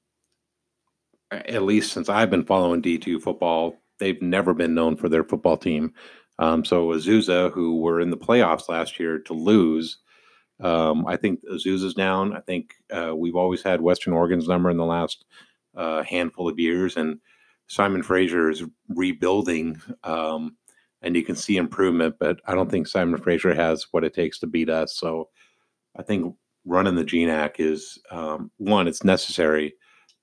at 1.47 1.62
least 1.62 1.92
since 1.92 2.09
I've 2.09 2.31
been 2.31 2.44
following 2.44 2.81
D 2.81 2.99
two 2.99 3.20
football, 3.20 3.77
they've 3.99 4.20
never 4.20 4.55
been 4.55 4.75
known 4.75 4.97
for 4.97 5.09
their 5.09 5.25
football 5.25 5.57
team. 5.57 5.92
Um, 6.38 6.64
so 6.64 6.88
Azusa, 6.88 7.53
who 7.53 7.81
were 7.81 8.01
in 8.01 8.11
the 8.11 8.16
playoffs 8.16 8.68
last 8.68 8.99
year, 8.99 9.18
to 9.20 9.35
lose. 9.35 9.99
Um, 10.61 11.07
I 11.07 11.16
think 11.16 11.40
Azusa's 11.53 11.94
down. 11.94 12.37
I 12.37 12.40
think 12.40 12.75
uh, 12.92 13.14
we've 13.14 13.37
always 13.37 13.62
had 13.62 13.81
Western 13.81 14.12
Oregon's 14.12 14.49
number 14.49 14.70
in 14.70 14.77
the 14.77 14.85
last 14.85 15.25
uh, 15.77 16.03
handful 16.03 16.49
of 16.49 16.59
years, 16.59 16.97
and 16.97 17.18
Simon 17.66 18.03
Fraser 18.03 18.51
is 18.51 18.62
rebuilding, 18.88 19.81
um, 20.05 20.57
and 21.03 21.16
you 21.16 21.23
can 21.23 21.37
see 21.37 21.57
improvement. 21.57 22.16
But 22.18 22.40
I 22.47 22.55
don't 22.55 22.70
think 22.70 22.87
Simon 22.87 23.20
Fraser 23.20 23.55
has 23.55 23.87
what 23.90 24.05
it 24.05 24.14
takes 24.14 24.38
to 24.40 24.47
beat 24.47 24.70
us. 24.70 24.97
So 24.97 25.29
I 25.97 26.03
think 26.03 26.35
running 26.64 26.94
the 26.94 27.05
GNAC 27.05 27.57
is 27.59 27.99
um, 28.11 28.51
one, 28.59 28.88
it's 28.88 29.05
necessary, 29.05 29.75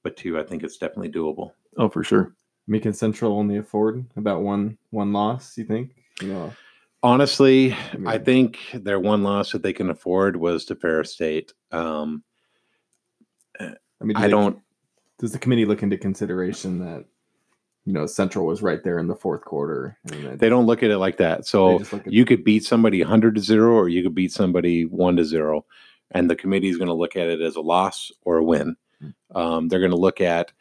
but 0.03 0.17
two, 0.17 0.39
I 0.39 0.43
think 0.43 0.63
it's 0.63 0.77
definitely 0.77 1.11
doable. 1.11 1.51
Oh, 1.77 1.89
for 1.89 2.03
sure. 2.03 2.33
Macon 2.67 2.93
Central 2.93 3.33
only 3.37 3.57
afford 3.57 4.05
about 4.15 4.41
one 4.41 4.77
one 4.91 5.13
loss? 5.13 5.57
You 5.57 5.65
think? 5.65 5.95
You 6.21 6.27
know, 6.29 6.53
Honestly, 7.03 7.73
I 7.93 7.97
mean- 7.97 8.23
think 8.23 8.59
their 8.73 8.99
one 8.99 9.23
loss 9.23 9.51
that 9.51 9.63
they 9.63 9.73
can 9.73 9.89
afford 9.89 10.35
was 10.35 10.65
to 10.65 10.75
Ferris 10.75 11.13
State. 11.13 11.53
Um, 11.71 12.23
I 13.59 14.03
mean, 14.03 14.15
do 14.15 14.21
I 14.21 14.21
they- 14.23 14.29
don't. 14.31 14.59
Does 15.19 15.31
the 15.31 15.39
committee 15.39 15.65
look 15.65 15.83
into 15.83 15.97
consideration 15.97 16.79
that 16.79 17.05
you 17.85 17.93
know 17.93 18.05
Central 18.07 18.45
was 18.45 18.61
right 18.63 18.83
there 18.83 18.97
in 18.99 19.07
the 19.07 19.15
fourth 19.15 19.41
quarter? 19.43 19.97
They 20.05 20.49
don't 20.49 20.65
look 20.65 20.81
at 20.83 20.89
it 20.91 20.97
like 20.97 21.17
that. 21.17 21.45
So 21.45 21.79
just 21.79 21.93
look 21.93 22.07
at- 22.07 22.13
you 22.13 22.25
could 22.25 22.43
beat 22.43 22.63
somebody 22.63 23.01
100 23.01 23.35
to 23.35 23.41
0 23.41 23.73
or 23.73 23.87
you 23.89 24.01
could 24.03 24.15
beat 24.15 24.31
somebody 24.31 24.85
1 24.85 25.15
to 25.17 25.23
0 25.25 25.65
and 26.11 26.29
the 26.29 26.35
committee 26.35 26.69
is 26.69 26.77
going 26.77 26.87
to 26.87 26.93
look 26.93 27.15
at 27.15 27.27
it 27.27 27.39
as 27.41 27.55
a 27.55 27.61
loss 27.61 28.11
or 28.23 28.37
a 28.37 28.43
win 28.43 28.75
um, 29.35 29.67
they're 29.67 29.79
going 29.79 29.91
to 29.91 29.97
look 29.97 30.21
at 30.21 30.51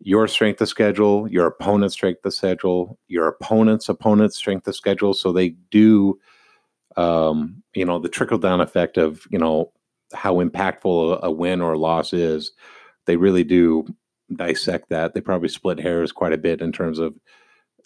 your 0.00 0.26
strength 0.26 0.60
of 0.60 0.68
schedule 0.68 1.28
your 1.28 1.46
opponent's 1.46 1.94
strength 1.94 2.24
of 2.24 2.32
schedule 2.32 2.98
your 3.08 3.28
opponent's 3.28 3.88
opponent's 3.88 4.36
strength 4.36 4.66
of 4.66 4.74
schedule 4.74 5.12
so 5.12 5.32
they 5.32 5.50
do 5.70 6.18
um, 6.96 7.62
you 7.74 7.84
know 7.84 7.98
the 7.98 8.08
trickle 8.08 8.38
down 8.38 8.60
effect 8.60 8.96
of 8.96 9.26
you 9.30 9.38
know 9.38 9.72
how 10.12 10.36
impactful 10.36 11.22
a, 11.22 11.26
a 11.26 11.30
win 11.30 11.60
or 11.60 11.74
a 11.74 11.78
loss 11.78 12.12
is 12.12 12.52
they 13.06 13.16
really 13.16 13.44
do 13.44 13.84
dissect 14.36 14.88
that 14.88 15.12
they 15.12 15.20
probably 15.20 15.48
split 15.48 15.78
hairs 15.78 16.12
quite 16.12 16.32
a 16.32 16.38
bit 16.38 16.60
in 16.60 16.72
terms 16.72 16.98
of 16.98 17.14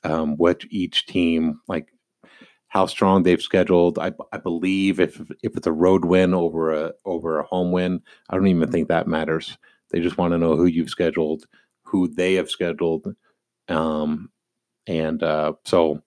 um, 0.05 0.37
what 0.37 0.63
each 0.71 1.07
team 1.07 1.61
like 1.67 1.89
how 2.75 2.87
strong 2.87 3.23
they've 3.23 3.41
scheduled. 3.41 4.01
I, 4.01 4.13
I 4.33 4.39
believe 4.39 4.99
if 4.99 5.21
if 5.45 5.57
it's 5.57 5.67
a 5.69 5.73
road 5.73 6.05
win 6.05 6.35
over 6.35 6.73
a 6.73 6.93
over 7.05 7.39
a 7.39 7.45
home 7.45 7.71
win, 7.71 8.03
I 8.29 8.35
don't 8.35 8.49
even 8.49 8.71
think 8.71 8.89
that 8.89 9.07
matters. 9.07 9.57
They 9.91 10.01
just 10.01 10.19
want 10.19 10.33
to 10.33 10.39
know 10.39 10.57
who 10.57 10.67
you've 10.67 10.91
scheduled, 10.91 11.47
who 11.83 12.09
they 12.09 12.35
have 12.35 12.51
scheduled, 12.51 13.15
um, 13.69 14.31
and 14.87 15.23
uh, 15.23 15.55
so 15.65 16.03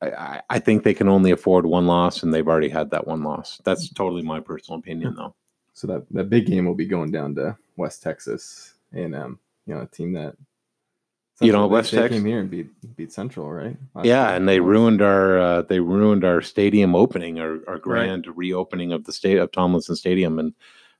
I, 0.00 0.40
I- 0.48 0.58
think 0.58 0.82
they 0.82 0.94
can 0.94 1.08
only 1.08 1.30
afford 1.32 1.66
one 1.66 1.86
loss, 1.86 2.22
and 2.22 2.32
they've 2.32 2.46
already 2.48 2.68
had 2.68 2.90
that 2.90 3.06
one 3.06 3.22
loss. 3.22 3.60
That's 3.64 3.88
totally 3.92 4.22
my 4.22 4.40
personal 4.40 4.78
opinion, 4.78 5.14
though. 5.16 5.34
so 5.74 5.86
that 5.88 6.04
that 6.12 6.30
big 6.30 6.46
game 6.46 6.64
will 6.66 6.74
be 6.74 6.86
going 6.86 7.10
down 7.10 7.34
to 7.36 7.56
West 7.76 8.02
Texas 8.02 8.74
and 8.92 9.14
um, 9.14 9.38
you 9.66 9.74
know, 9.74 9.80
a 9.82 9.86
team 9.86 10.12
that 10.12 10.36
You 11.40 11.52
know, 11.52 11.58
Central, 11.62 11.68
West 11.70 11.90
they 11.92 11.96
Tex- 11.98 12.14
came 12.14 12.24
here 12.24 12.40
and 12.40 12.50
beat 12.50 12.68
beat 12.96 13.12
Central, 13.12 13.50
right? 13.50 13.76
Last 13.94 14.06
Yeah, 14.06 14.34
and 14.34 14.48
they 14.48 14.60
ruined 14.60 15.02
our 15.02 15.38
uh, 15.38 15.62
they 15.62 15.80
ruined 15.80 16.24
our 16.24 16.42
stadium 16.42 16.94
opening, 16.94 17.40
our, 17.40 17.58
our 17.66 17.78
grand 17.78 18.26
reopening 18.36 18.92
of 18.92 19.04
the 19.04 19.12
state 19.12 19.38
of 19.38 19.50
Tomlinson 19.50 19.96
Stadium, 19.96 20.38
and 20.38 20.54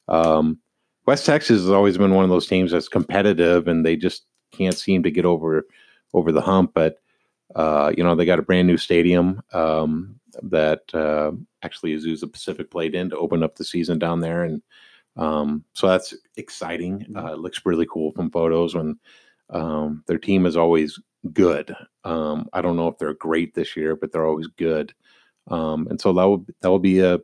um, 0.09 0.59
West 1.07 1.27
Texas 1.27 1.61
has 1.61 1.71
always 1.71 1.99
been 1.99 2.15
one 2.15 2.25
of 2.25 2.31
those 2.31 2.47
teams 2.47 2.73
that's 2.73 2.89
competitive, 2.89 3.69
and 3.69 3.85
they 3.85 3.97
just 3.97 4.25
can't 4.53 4.77
seem 4.77 5.03
to 5.03 5.11
get 5.11 5.25
over 5.25 5.67
over 6.15 6.33
the 6.33 6.41
hump. 6.41 6.73
But 6.75 6.97
uh, 7.55 7.93
you 7.97 8.05
know, 8.05 8.15
they 8.15 8.25
got 8.25 8.39
a 8.39 8.43
brand 8.43 8.67
new 8.67 8.77
stadium 8.77 9.43
um, 9.53 10.19
that 10.43 10.83
uh, 10.95 11.33
actually 11.63 11.97
Azusa 11.97 12.31
Pacific 12.31 12.71
played 12.71 12.95
in 12.95 13.11
to 13.11 13.17
open 13.17 13.43
up 13.43 13.57
the 13.57 13.65
season 13.65 13.99
down 13.99 14.21
there, 14.21 14.45
and 14.45 14.63
um, 15.17 15.65
so 15.75 15.89
that's 15.89 16.15
exciting. 16.37 17.07
Uh, 17.17 17.33
it 17.33 17.39
looks 17.39 17.67
really 17.67 17.87
cool 17.91 18.13
from 18.13 18.31
photos, 18.31 18.75
and 18.75 18.97
um, 19.51 20.05
their 20.07 20.19
team 20.19 20.47
is 20.47 20.57
always 20.57 20.99
good. 21.33 21.75
Um, 22.05 22.49
I 22.53 22.63
don't 22.63 22.77
know 22.77 22.89
if 22.89 22.99
they're 22.99 23.15
great 23.15 23.55
this 23.55 23.77
year, 23.77 23.97
but 23.97 24.13
they're 24.13 24.27
always 24.27 24.49
good. 24.49 24.95
Um, 25.49 25.87
and 25.91 26.01
so 26.01 26.13
that 26.13 26.25
will 26.25 26.47
that 26.61 26.71
will 26.71 26.79
be 26.79 27.01
a 27.01 27.19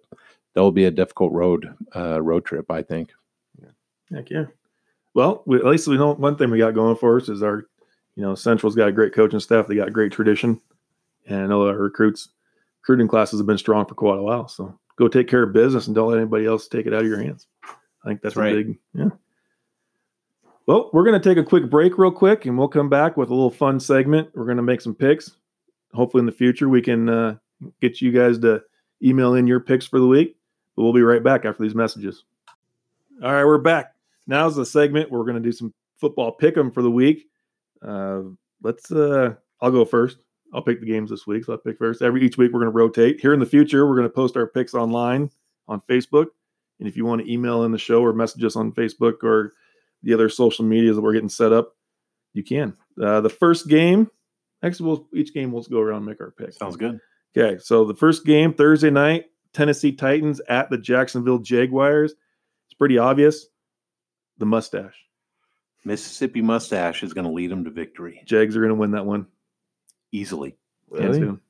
that 0.55 0.63
will 0.63 0.73
be 0.73 0.87
a 0.87 0.91
difficult 0.91 1.33
road 1.33 1.73
uh, 1.95 2.21
road 2.21 2.45
trip, 2.45 2.71
I 2.71 2.83
think. 2.83 3.13
Heck 4.13 4.31
yeah. 4.31 4.47
Well, 5.15 5.43
we, 5.47 5.59
at 5.59 5.65
least 5.65 5.89
we 5.89 5.97
know 5.97 6.15
one 6.15 6.37
thing 6.37 6.51
we 6.51 6.59
got 6.59 6.75
going 6.75 6.97
for 6.97 7.17
us 7.19 7.29
is 7.29 7.43
our, 7.43 7.67
you 8.15 8.23
know, 8.23 8.35
Central's 8.35 8.75
got 8.75 8.89
a 8.89 8.93
great 8.93 9.15
coaching 9.15 9.41
staff. 9.41 9.67
They 9.67 9.75
got 9.75 9.93
great 9.93 10.13
tradition, 10.13 10.61
and 11.27 11.43
I 11.43 11.47
know 11.47 11.67
our 11.67 11.77
recruits, 11.77 12.29
recruiting 12.83 13.09
classes 13.09 13.41
have 13.41 13.47
been 13.47 13.59
strong 13.59 13.87
for 13.87 13.95
quite 13.95 14.19
a 14.19 14.23
while. 14.23 14.49
So 14.49 14.79
go 14.97 15.09
take 15.09 15.29
care 15.29 15.43
of 15.43 15.53
business 15.53 15.87
and 15.87 15.95
don't 15.95 16.11
let 16.11 16.19
anybody 16.19 16.47
else 16.47 16.69
take 16.69 16.87
it 16.87 16.95
out 16.95 17.03
of 17.03 17.07
your 17.07 17.23
hands. 17.23 17.47
I 17.65 18.09
think 18.09 18.23
that's, 18.23 18.35
That's 18.35 18.37
right. 18.37 18.67
big 18.67 18.79
yeah. 18.95 19.09
Well, 20.67 20.91
we're 20.93 21.05
going 21.05 21.19
to 21.19 21.29
take 21.29 21.39
a 21.39 21.45
quick 21.49 21.71
break, 21.71 21.97
real 21.97 22.11
quick, 22.11 22.45
and 22.45 22.59
we'll 22.59 22.69
come 22.69 22.91
back 22.91 23.17
with 23.17 23.31
a 23.31 23.35
little 23.35 23.51
fun 23.51 23.81
segment. 23.81 24.29
We're 24.35 24.45
going 24.45 24.59
to 24.59 24.63
make 24.63 24.83
some 24.83 24.95
picks. 24.95 25.31
Hopefully, 25.95 26.21
in 26.21 26.27
the 26.27 26.33
future, 26.33 26.69
we 26.69 26.83
can 26.83 27.09
uh, 27.09 27.37
get 27.81 28.03
you 28.03 28.13
guys 28.13 28.39
to 28.41 28.63
email 29.03 29.35
in 29.35 29.47
your 29.47 29.61
picks 29.61 29.87
for 29.87 29.99
the 29.99 30.07
week. 30.07 30.37
But 30.77 30.83
we'll 30.83 30.93
be 30.93 31.01
right 31.01 31.25
back 31.25 31.47
after 31.47 31.63
these 31.63 31.75
messages. 31.75 32.25
All 33.25 33.33
right, 33.33 33.47
we're 33.47 33.57
back. 33.57 33.95
Now's 34.29 34.55
the 34.55 34.65
segment 34.67 35.11
where 35.11 35.19
we're 35.19 35.27
going 35.27 35.43
to 35.43 35.49
do 35.49 35.53
some 35.53 35.75
football 35.97 36.31
pick 36.31 36.57
'em 36.57 36.71
for 36.71 36.83
the 36.83 36.91
week. 36.91 37.27
Uh, 37.83 38.21
let's. 38.63 38.93
Uh, 38.93 39.35
I'll 39.61 39.73
go 39.73 39.85
first. 39.85 40.19
I'll 40.55 40.63
pick 40.63 40.81
the 40.81 40.87
games 40.87 41.11
this 41.11 41.27
week, 41.27 41.45
so 41.45 41.53
I'll 41.53 41.59
pick 41.59 41.79
first. 41.79 42.01
Every 42.01 42.23
each 42.23 42.39
week 42.39 42.53
we're 42.53 42.61
going 42.61 42.73
to 42.73 42.77
rotate. 42.77 43.21
Here 43.21 43.35
in 43.35 43.41
the 43.41 43.47
future, 43.47 43.87
we're 43.87 43.97
going 43.97 44.09
to 44.09 44.15
post 44.15 44.37
our 44.37 44.47
picks 44.47 44.75
online 44.75 45.31
on 45.67 45.81
Facebook, 45.81 46.27
and 46.79 46.89
if 46.89 46.97
you 46.97 47.05
want 47.05 47.23
to 47.23 47.33
email 47.33 47.65
in 47.65 47.73
the 47.73 47.79
show 47.79 48.03
or 48.03 48.13
message 48.13 48.45
us 48.45 48.57
on 48.57 48.73
Facebook 48.73 49.23
or 49.23 49.55
the 50.03 50.15
other 50.15 50.29
social 50.29 50.65
medias 50.65 50.97
that 50.97 51.03
we're 51.03 51.13
getting 51.13 51.29
set 51.29 51.53
up, 51.53 51.75
you 52.33 52.45
can. 52.45 52.75
Uh, 53.03 53.21
the 53.21 53.29
first 53.29 53.69
game, 53.69 54.11
actually, 54.63 54.87
we'll 54.87 55.09
each 55.13 55.35
game 55.35 55.53
we'll 55.53 55.63
go 55.65 55.81
around 55.81 55.99
and 55.99 56.07
make 56.07 56.21
our 56.21 56.31
picks. 56.31 56.57
Sounds 56.57 56.77
good. 56.77 56.99
Okay, 57.37 57.59
so 57.59 57.85
the 57.85 57.95
first 57.95 58.25
game 58.25 58.55
Thursday 58.55 58.91
night, 58.91 59.27
Tennessee 59.53 59.93
Titans 59.93 60.41
at 60.49 60.71
the 60.71 60.79
Jacksonville 60.79 61.39
Jaguars. 61.39 62.13
It's 62.13 62.75
pretty 62.79 62.99
obvious. 62.99 63.47
The 64.39 64.47
mustache. 64.47 65.05
Mississippi 65.85 66.43
mustache 66.43 67.03
is 67.03 67.13
going 67.13 67.25
to 67.27 67.33
lead 67.33 67.51
them 67.51 67.65
to 67.65 67.71
victory 67.71 68.23
Jags 68.27 68.57
are 68.57 68.61
going 68.61 68.71
to 68.71 68.75
win 68.75 68.91
that 68.93 69.07
one. 69.07 69.27
easily. 70.13 70.57
Hands 70.97 71.17
Really? 71.17 71.21
down. 71.21 71.41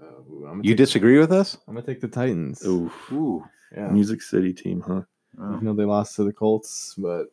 Uh, 0.00 0.04
ooh, 0.30 0.44
I'm, 0.46 0.56
gonna 0.56 0.62
You 0.64 0.70
take, 0.72 0.76
disagree 0.78 1.18
with 1.18 1.32
us? 1.32 1.56
I'm 1.68 1.74
gonna 1.74 1.86
take 1.86 2.00
the 2.00 2.08
Titans. 2.08 2.64
Ooh, 2.66 2.90
Ooh, 3.12 3.44
yeah. 3.76 3.88
Music 3.88 4.22
City 4.22 4.52
team, 4.52 4.80
huh? 4.80 5.02
Oh. 5.38 5.52
Even 5.54 5.64
though 5.66 5.74
they 5.74 5.84
lost 5.84 6.16
to 6.16 6.24
the 6.24 6.32
Colts, 6.32 6.94
but 6.98 7.26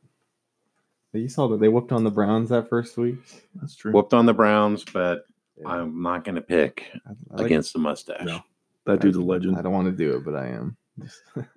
you 1.13 1.27
saw 1.29 1.47
that 1.49 1.59
they 1.59 1.69
whooped 1.69 1.91
on 1.91 2.03
the 2.03 2.11
Browns 2.11 2.49
that 2.49 2.69
first 2.69 2.97
week. 2.97 3.17
That's 3.55 3.75
true. 3.75 3.91
Whooped 3.91 4.13
on 4.13 4.25
the 4.25 4.33
Browns, 4.33 4.83
but 4.85 5.25
Yeah. 5.59 5.67
I'm 5.69 6.01
not 6.01 6.23
going 6.23 6.35
to 6.35 6.41
pick 6.41 6.85
I- 7.05 7.09
I 7.31 7.35
like- 7.37 7.45
against 7.47 7.73
the 7.73 7.79
mustache. 7.79 8.23
No. 8.25 8.41
That 8.85 9.01
dude's 9.01 9.17
a 9.17 9.21
legend. 9.21 9.57
I 9.57 9.61
don't 9.61 9.73
want 9.73 9.87
to 9.87 9.91
do 9.91 10.15
it, 10.17 10.23
but 10.25 10.35
I 10.35 10.47
am. 10.47 10.77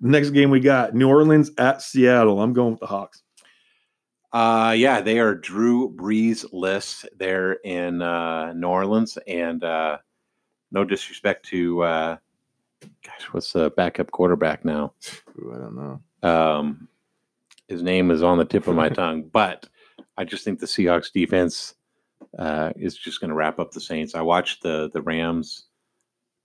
Next 0.01 0.31
game 0.31 0.49
we 0.49 0.59
got 0.59 0.93
New 0.93 1.09
Orleans 1.09 1.51
at 1.57 1.81
Seattle. 1.81 2.41
I'm 2.41 2.53
going 2.53 2.71
with 2.71 2.79
the 2.79 2.87
Hawks. 2.87 3.23
Uh, 4.31 4.73
yeah, 4.75 4.99
they 4.99 5.19
are 5.19 5.35
Drew 5.35 5.93
Brees 5.95 6.45
list 6.51 7.05
there 7.17 7.53
in 7.63 8.01
uh, 8.01 8.53
New 8.53 8.67
Orleans, 8.67 9.17
and 9.27 9.63
uh, 9.63 9.97
no 10.71 10.83
disrespect 10.83 11.45
to, 11.47 11.83
uh, 11.83 12.17
gosh, 13.05 13.25
what's 13.31 13.53
the 13.53 13.69
backup 13.77 14.09
quarterback 14.09 14.65
now? 14.65 14.93
Ooh, 15.39 15.53
I 15.53 15.57
don't 15.59 15.75
know. 15.75 16.01
Um, 16.27 16.87
his 17.67 17.83
name 17.83 18.09
is 18.09 18.23
on 18.23 18.39
the 18.39 18.45
tip 18.45 18.67
of 18.67 18.75
my 18.75 18.89
tongue, 19.01 19.29
but 19.31 19.69
I 20.17 20.23
just 20.23 20.43
think 20.43 20.59
the 20.59 20.65
Seahawks 20.65 21.11
defense 21.11 21.75
uh, 22.39 22.73
is 22.75 22.97
just 22.97 23.19
going 23.19 23.29
to 23.29 23.35
wrap 23.35 23.59
up 23.59 23.71
the 23.71 23.81
Saints. 23.81 24.15
I 24.15 24.21
watched 24.21 24.63
the 24.63 24.89
the 24.93 25.01
Rams 25.01 25.65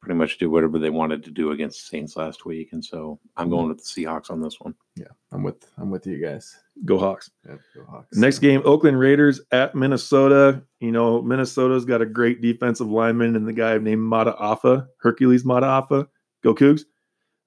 pretty 0.00 0.16
much 0.16 0.38
do 0.38 0.50
whatever 0.50 0.78
they 0.78 0.90
wanted 0.90 1.24
to 1.24 1.30
do 1.30 1.50
against 1.50 1.82
the 1.82 1.96
Saints 1.96 2.16
last 2.16 2.44
week, 2.44 2.72
and 2.72 2.84
so 2.84 3.18
I'm 3.36 3.50
going 3.50 3.68
with 3.68 3.78
the 3.78 3.84
Seahawks 3.84 4.30
on 4.30 4.40
this 4.40 4.60
one. 4.60 4.74
Yeah, 4.96 5.06
I'm 5.32 5.42
with 5.42 5.66
I'm 5.76 5.90
with 5.90 6.06
you 6.06 6.20
guys. 6.20 6.56
Go 6.84 6.98
Hawks. 6.98 7.30
Yeah, 7.46 7.56
go 7.74 7.84
Hawks. 7.84 8.16
Next 8.16 8.38
game, 8.38 8.62
Oakland 8.64 8.98
Raiders 8.98 9.40
at 9.50 9.74
Minnesota. 9.74 10.62
You 10.80 10.92
know, 10.92 11.20
Minnesota's 11.22 11.84
got 11.84 12.02
a 12.02 12.06
great 12.06 12.40
defensive 12.40 12.88
lineman 12.88 13.36
and 13.36 13.46
the 13.46 13.52
guy 13.52 13.76
named 13.78 14.02
Mata'afa, 14.02 14.86
Hercules 14.98 15.44
Mata'afa. 15.44 16.06
Go 16.42 16.54
Cougs. 16.54 16.82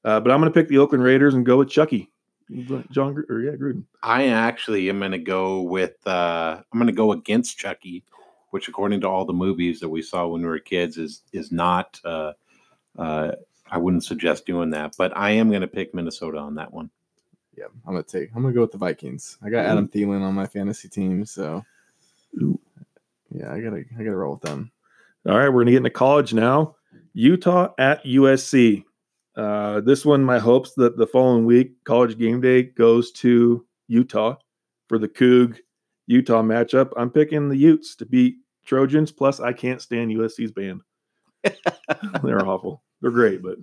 Uh, 0.04 0.20
but 0.20 0.32
I'm 0.32 0.40
going 0.42 0.52
to 0.52 0.60
pick 0.60 0.68
the 0.68 0.80
Oakland 0.80 1.04
Raiders 1.04 1.34
and 1.34 1.46
go 1.46 1.58
with 1.58 1.70
Chucky. 1.70 2.12
John, 2.92 3.24
or 3.30 3.40
yeah, 3.40 3.52
Gruden. 3.52 3.86
I 4.04 4.28
actually 4.28 4.90
am 4.90 5.00
going 5.00 5.12
to 5.12 5.20
go 5.20 5.62
with 5.62 5.96
uh, 6.06 6.62
I'm 6.72 6.80
going 6.80 6.88
to 6.88 6.94
go 6.94 7.14
against 7.14 7.58
Chucky, 7.58 8.04
which 8.52 8.68
according 8.68 9.02
to 9.02 9.10
all 9.10 9.26
the 9.26 9.34
movies 9.34 9.80
that 9.80 9.90
we 9.90 10.02
saw 10.02 10.28
when 10.28 10.42
we 10.42 10.48
were 10.48 10.60
kids 10.60 10.98
is 10.98 11.24
is 11.34 11.52
not. 11.52 12.00
Uh, 12.06 12.34
uh, 12.98 13.32
I 13.70 13.78
wouldn't 13.78 14.04
suggest 14.04 14.46
doing 14.46 14.70
that, 14.72 14.96
but 14.98 15.16
I 15.16 15.32
am 15.32 15.50
going 15.50 15.62
to 15.62 15.68
pick 15.68 15.94
Minnesota 15.96 16.38
on 16.38 16.56
that 16.56 16.74
one. 16.74 16.90
yeah, 17.58 17.66
I'm 17.88 17.94
gonna 17.94 18.04
take. 18.04 18.30
I'm 18.36 18.42
gonna 18.42 18.54
go 18.54 18.62
with 18.62 18.74
the 18.74 18.78
Vikings. 18.78 19.38
I 19.42 19.50
got 19.50 19.66
Adam 19.66 19.88
Thielen 19.88 20.22
on 20.22 20.34
my 20.34 20.46
fantasy 20.46 20.90
team, 20.90 21.26
so 21.26 21.64
Ooh. 22.42 22.60
yeah, 23.30 23.52
I 23.52 23.62
gotta 23.62 23.84
I 23.98 24.04
gotta 24.04 24.16
roll 24.16 24.34
with 24.34 24.42
them. 24.42 24.72
All 25.28 25.38
right, 25.38 25.50
we're 25.50 25.64
going 25.64 25.68
to 25.68 25.72
get 25.74 25.78
into 25.78 25.92
college 25.92 26.34
now. 26.34 26.76
Utah 27.14 27.74
at 27.78 28.04
USC. 28.04 28.84
Uh, 29.36 29.80
this 29.82 30.04
one, 30.04 30.24
my 30.24 30.40
hopes 30.40 30.74
that 30.74 30.98
the 30.98 31.06
following 31.06 31.46
week, 31.46 31.84
college 31.84 32.18
game 32.18 32.42
day 32.42 32.64
goes 32.64 33.12
to 33.12 33.64
Utah 33.88 34.38
for 34.90 34.98
the 34.98 35.08
Coug 35.08 35.60
Utah 36.12 36.42
matchup. 36.44 36.92
I'm 36.98 37.10
picking 37.10 37.50
the 37.50 37.58
Utes 37.58 37.96
to 37.96 38.06
beat 38.06 38.36
Trojans. 38.66 39.12
Plus, 39.12 39.40
I 39.40 39.54
can't 39.54 39.82
stand 39.82 40.12
USC's 40.12 40.52
band. 40.52 40.82
They're 42.24 42.46
awful. 42.46 42.84
They're 43.02 43.12
great, 43.12 43.42
but 43.42 43.58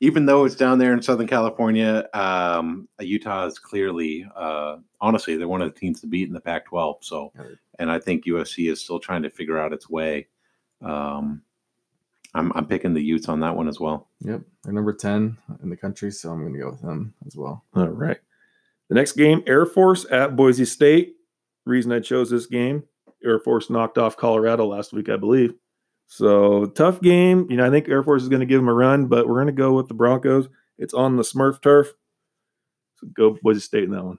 Even 0.00 0.26
though 0.26 0.44
it's 0.44 0.54
down 0.54 0.78
there 0.78 0.92
in 0.92 1.00
Southern 1.00 1.26
California, 1.26 2.06
um, 2.12 2.86
Utah 3.00 3.46
is 3.46 3.58
clearly, 3.58 4.26
uh, 4.36 4.76
honestly, 5.00 5.36
they're 5.36 5.48
one 5.48 5.62
of 5.62 5.72
the 5.72 5.80
teams 5.80 6.02
to 6.02 6.06
beat 6.06 6.28
in 6.28 6.34
the 6.34 6.40
Pac-12. 6.40 6.96
So, 7.02 7.32
and 7.78 7.90
I 7.90 7.98
think 7.98 8.26
USC 8.26 8.70
is 8.70 8.78
still 8.80 8.98
trying 9.00 9.22
to 9.22 9.30
figure 9.30 9.58
out 9.58 9.72
its 9.72 9.88
way. 9.88 10.28
Um, 10.82 11.40
I'm, 12.34 12.52
I'm 12.54 12.66
picking 12.66 12.92
the 12.92 13.00
Utes 13.02 13.30
on 13.30 13.40
that 13.40 13.56
one 13.56 13.68
as 13.68 13.80
well. 13.80 14.08
Yep, 14.20 14.42
they're 14.64 14.74
number 14.74 14.92
ten 14.92 15.38
in 15.62 15.70
the 15.70 15.76
country, 15.76 16.10
so 16.10 16.30
I'm 16.30 16.44
gonna 16.44 16.58
go 16.58 16.72
with 16.72 16.82
them 16.82 17.14
as 17.26 17.34
well. 17.34 17.64
all 17.74 17.88
right. 17.88 18.18
The 18.88 18.94
next 18.94 19.12
game, 19.12 19.42
Air 19.46 19.64
Force 19.64 20.04
at 20.10 20.36
Boise 20.36 20.66
State. 20.66 21.15
Reason 21.66 21.90
I 21.92 22.00
chose 22.00 22.30
this 22.30 22.46
game, 22.46 22.84
Air 23.24 23.38
Force 23.40 23.68
knocked 23.70 23.98
off 23.98 24.16
Colorado 24.16 24.66
last 24.66 24.92
week, 24.92 25.08
I 25.08 25.16
believe. 25.16 25.52
So 26.06 26.66
tough 26.66 27.00
game. 27.00 27.46
You 27.50 27.56
know, 27.56 27.66
I 27.66 27.70
think 27.70 27.88
Air 27.88 28.02
Force 28.04 28.22
is 28.22 28.28
going 28.28 28.40
to 28.40 28.46
give 28.46 28.60
them 28.60 28.68
a 28.68 28.74
run, 28.74 29.06
but 29.06 29.26
we're 29.26 29.34
going 29.34 29.46
to 29.48 29.52
go 29.52 29.72
with 29.72 29.88
the 29.88 29.94
Broncos. 29.94 30.48
It's 30.78 30.94
on 30.94 31.16
the 31.16 31.24
Smurf 31.24 31.60
turf. 31.60 31.92
So 32.96 33.08
go 33.08 33.36
Boise 33.42 33.60
State 33.60 33.84
in 33.84 33.90
that 33.90 34.04
one. 34.04 34.18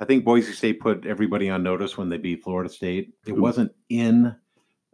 I 0.00 0.04
think 0.06 0.24
Boise 0.24 0.52
State 0.52 0.80
put 0.80 1.04
everybody 1.06 1.50
on 1.50 1.62
notice 1.62 1.96
when 1.98 2.08
they 2.08 2.16
beat 2.16 2.42
Florida 2.42 2.70
State. 2.70 3.12
It 3.26 3.32
Ooh. 3.32 3.40
wasn't 3.40 3.72
in 3.90 4.34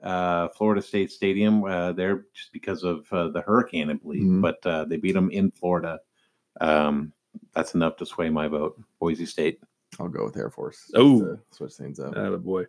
uh, 0.02 0.48
Florida 0.48 0.82
State 0.82 1.10
Stadium 1.12 1.64
uh, 1.64 1.92
there 1.92 2.26
just 2.34 2.52
because 2.52 2.82
of 2.82 3.06
uh, 3.12 3.28
the 3.28 3.40
hurricane, 3.40 3.88
I 3.90 3.94
believe, 3.94 4.24
Mhm. 4.24 4.42
but 4.42 4.66
uh, 4.66 4.84
they 4.84 4.96
beat 4.96 5.12
them 5.14 5.30
in 5.30 5.50
Florida. 5.52 6.00
Um, 6.60 7.12
that's 7.54 7.74
enough 7.74 7.96
to 7.98 8.06
sway 8.06 8.28
my 8.30 8.48
vote. 8.48 8.80
Boise 9.00 9.26
State. 9.26 9.60
I'll 9.98 10.08
go 10.08 10.24
with 10.24 10.37
Air 10.37 10.50
Force. 10.50 10.90
Oh. 10.94 11.38
switch 11.50 11.72
things 11.74 11.98
up. 11.98 12.16
Atta 12.16 12.38
boy. 12.38 12.64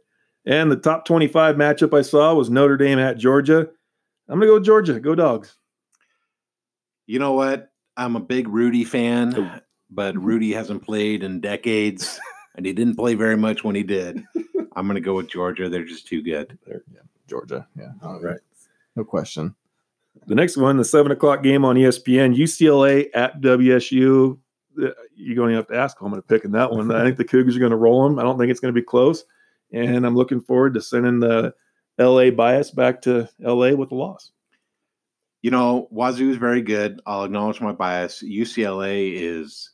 And 0.46 0.72
the 0.72 0.76
top 0.78 1.06
25 1.06 1.56
matchup 1.58 1.98
I 1.98 2.02
saw 2.02 2.34
was 2.34 2.50
Notre 2.50 2.78
Dame 2.78 2.98
at 3.00 3.18
Georgia. 3.18 3.68
I'm 4.28 4.40
going 4.40 4.42
to 4.42 4.48
go 4.48 4.54
with 4.56 4.66
Georgia. 4.66 5.00
Go 5.00 5.14
dogs. 5.16 5.56
You 7.08 7.20
know 7.20 7.34
what? 7.34 7.72
I'm 7.98 8.16
a 8.16 8.20
big 8.20 8.48
Rudy 8.48 8.84
fan, 8.84 9.34
Oh. 9.38 9.60
but 9.90 10.16
Rudy 10.18 10.54
hasn't 10.54 10.84
played 10.84 11.24
in 11.24 11.42
decades, 11.42 12.20
and 12.56 12.66
he 12.66 12.72
didn't 12.74 12.96
play 12.96 13.16
very 13.16 13.36
much 13.36 13.64
when 13.64 13.76
he 13.76 13.84
did. 13.84 14.24
I'm 14.76 14.86
going 14.88 14.96
to 14.96 15.02
go 15.02 15.16
with 15.16 15.28
Georgia. 15.28 15.68
They're 15.70 15.84
just 15.86 16.08
too 16.08 16.22
good. 16.24 16.58
They're, 16.66 16.84
yeah, 16.94 17.02
Georgia, 17.28 17.68
yeah, 17.78 17.92
All 18.04 18.22
right. 18.22 18.40
no 18.96 19.04
question. 19.04 19.54
The 20.28 20.36
next 20.36 20.58
one, 20.58 20.78
the 20.78 20.86
seven 20.86 21.12
o'clock 21.12 21.44
game 21.44 21.66
on 21.66 21.76
ESPN, 21.76 22.36
UCLA 22.36 23.08
at 23.14 23.42
WSU. 23.42 24.38
Uh, 24.82 24.92
You're 25.16 25.36
going 25.36 25.52
to 25.52 25.58
have 25.58 25.68
to 25.68 25.76
ask 25.76 25.98
who 25.98 26.06
I'm 26.06 26.12
going 26.12 26.22
to 26.22 26.28
pick 26.28 26.46
in 26.46 26.52
that 26.52 26.72
one. 26.72 26.92
I 26.92 27.04
think 27.04 27.18
the 27.18 27.26
Cougars 27.26 27.56
are 27.56 27.60
going 27.60 27.72
to 27.72 27.78
roll 27.78 28.04
them. 28.04 28.20
I 28.20 28.24
don't 28.24 28.38
think 28.38 28.52
it's 28.52 28.60
going 28.60 28.74
to 28.74 28.80
be 28.80 28.86
close. 28.86 29.24
And 29.72 30.06
I'm 30.06 30.16
looking 30.16 30.42
forward 30.42 30.74
to 30.74 30.82
sending 30.82 31.20
the 31.20 31.54
LA 32.00 32.32
bias 32.32 32.72
back 32.72 33.02
to 33.04 33.30
LA 33.40 33.72
with 33.72 33.92
a 33.92 33.96
loss. 33.96 34.32
You 35.42 35.52
know, 35.52 35.88
Wazoo 35.92 36.32
is 36.32 36.38
very 36.38 36.62
good. 36.62 37.02
I'll 37.06 37.24
acknowledge 37.24 37.62
my 37.62 37.72
bias. 37.72 38.24
UCLA 38.24 39.14
is 39.16 39.72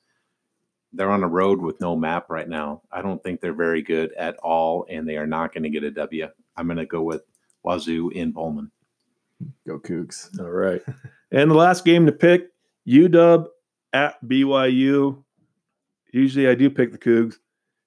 they're 0.94 1.12
on 1.12 1.24
a 1.24 1.28
road 1.28 1.60
with 1.60 1.80
no 1.82 1.96
map 1.96 2.30
right 2.30 2.48
now. 2.48 2.82
I 2.92 3.02
don't 3.02 3.22
think 3.24 3.42
they're 3.42 3.54
very 3.54 3.82
good 3.82 4.14
at 4.14 4.38
all, 4.38 4.86
and 4.90 5.08
they 5.08 5.18
are 5.18 5.28
not 5.28 5.54
going 5.54 5.64
to 5.64 5.70
get 5.70 5.84
a 5.84 5.92
W. 5.92 6.28
I'm 6.58 6.68
going 6.68 6.78
to 6.78 6.86
go 6.86 7.02
with 7.02 7.24
Wazoo 7.64 8.10
in 8.10 8.34
Pullman. 8.34 8.72
Go 9.68 9.80
Cougs. 9.80 10.40
All 10.40 10.52
right. 10.52 10.82
and 11.32 11.50
the 11.50 11.56
last 11.56 11.84
game 11.84 12.06
to 12.06 12.12
pick, 12.12 12.50
UW 12.88 13.48
at 13.96 14.22
BYU. 14.28 15.24
Usually 16.12 16.50
I 16.50 16.56
do 16.56 16.70
pick 16.70 16.92
the 16.92 16.98
Cougs. 16.98 17.36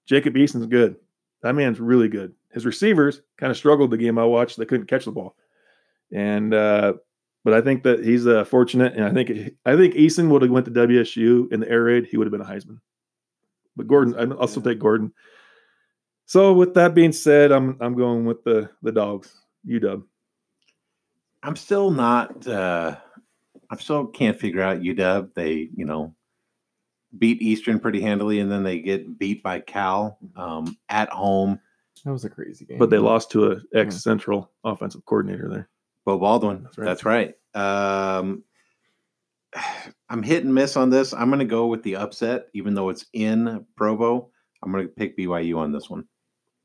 Jacob 0.07 0.37
Eason's 0.37 0.67
good. 0.67 0.97
That 1.43 1.55
man's 1.55 1.79
really 1.79 2.09
good. 2.09 2.33
His 2.51 2.65
receivers 2.65 3.21
kind 3.37 3.51
of 3.51 3.59
struggled 3.59 3.91
the 3.91 3.99
game 3.99 4.19
I 4.19 4.25
watched. 4.25 4.57
They 4.57 4.65
couldn't 4.65 4.87
catch 4.87 5.05
the 5.05 5.13
ball. 5.13 5.37
And 6.11 6.55
uh, 6.55 6.95
but 7.45 7.53
I 7.53 7.61
think 7.61 7.83
that 7.83 8.03
he's 8.03 8.27
uh, 8.27 8.45
fortunate, 8.45 8.95
and 8.95 9.05
I 9.05 9.13
think 9.13 9.31
I 9.67 9.77
think 9.77 9.95
Eason 9.95 10.31
would 10.31 10.41
have 10.41 10.51
went 10.51 10.65
to 10.65 10.73
WSU 10.73 11.53
in 11.53 11.61
the 11.61 11.71
air 11.71 11.85
raid. 11.85 12.07
He 12.07 12.17
would 12.17 12.27
have 12.27 12.33
been 12.33 12.41
a 12.41 12.45
Heisman. 12.45 12.81
But 13.77 13.87
Gordon, 13.87 14.15
I 14.17 14.35
also 14.35 14.61
take 14.63 14.79
Gordon. 14.79 15.13
So 16.25 16.55
with 16.55 16.73
that 16.75 16.95
being 16.95 17.13
said, 17.13 17.53
I'm 17.53 17.77
I'm 17.81 17.95
going 17.95 18.25
with 18.25 18.43
the 18.45 18.71
the 18.83 18.93
dogs. 18.93 19.35
UW. 19.69 20.03
I'm 21.43 21.57
still 21.57 21.91
not. 21.91 22.47
Uh, 22.47 22.97
I 23.71 23.77
still 23.77 24.07
can't 24.07 24.39
figure 24.39 24.63
out 24.63 24.81
UW. 24.81 25.33
They, 25.35 25.69
you 25.75 25.85
know, 25.85 26.15
beat 27.17 27.43
Eastern 27.43 27.81
pretty 27.81 28.01
handily, 28.01 28.41
and 28.41 28.51
then 28.51 28.63
they 28.63 28.81
get 28.81 29.19
beat 29.19 29.43
by 29.43 29.61
Cal 29.61 30.19
um, 30.37 30.77
at 30.89 31.09
home. 31.11 31.61
That 32.05 32.13
was 32.13 32.25
a 32.25 32.31
crazy 32.31 32.65
game. 32.65 32.79
But 32.79 32.91
they 32.91 32.99
lost 32.99 33.31
to 33.33 33.53
a 33.53 33.57
ex 33.75 34.03
Central 34.03 34.51
offensive 34.65 35.05
coordinator 35.05 35.49
there. 35.49 35.69
Beau 36.05 36.19
Baldwin. 36.19 36.63
That's 36.63 36.79
right. 36.79 36.85
That's 36.85 37.05
right. 37.05 37.35
right. 37.55 38.19
Um, 38.21 38.45
I'm 40.09 40.23
hit 40.23 40.45
and 40.45 40.55
miss 40.55 40.77
on 40.77 40.91
this. 40.91 41.13
I'm 41.13 41.29
going 41.29 41.41
to 41.41 41.45
go 41.45 41.67
with 41.67 41.83
the 41.83 41.97
upset, 41.97 42.49
even 42.55 42.75
though 42.75 42.89
it's 42.89 43.07
in 43.13 43.65
Provo. 43.77 44.31
I'm 44.63 44.73
going 44.73 44.87
to 44.87 44.93
pick 44.93 45.17
BYU 45.17 45.59
on 45.59 45.73
this 45.73 45.91
one. 45.91 46.07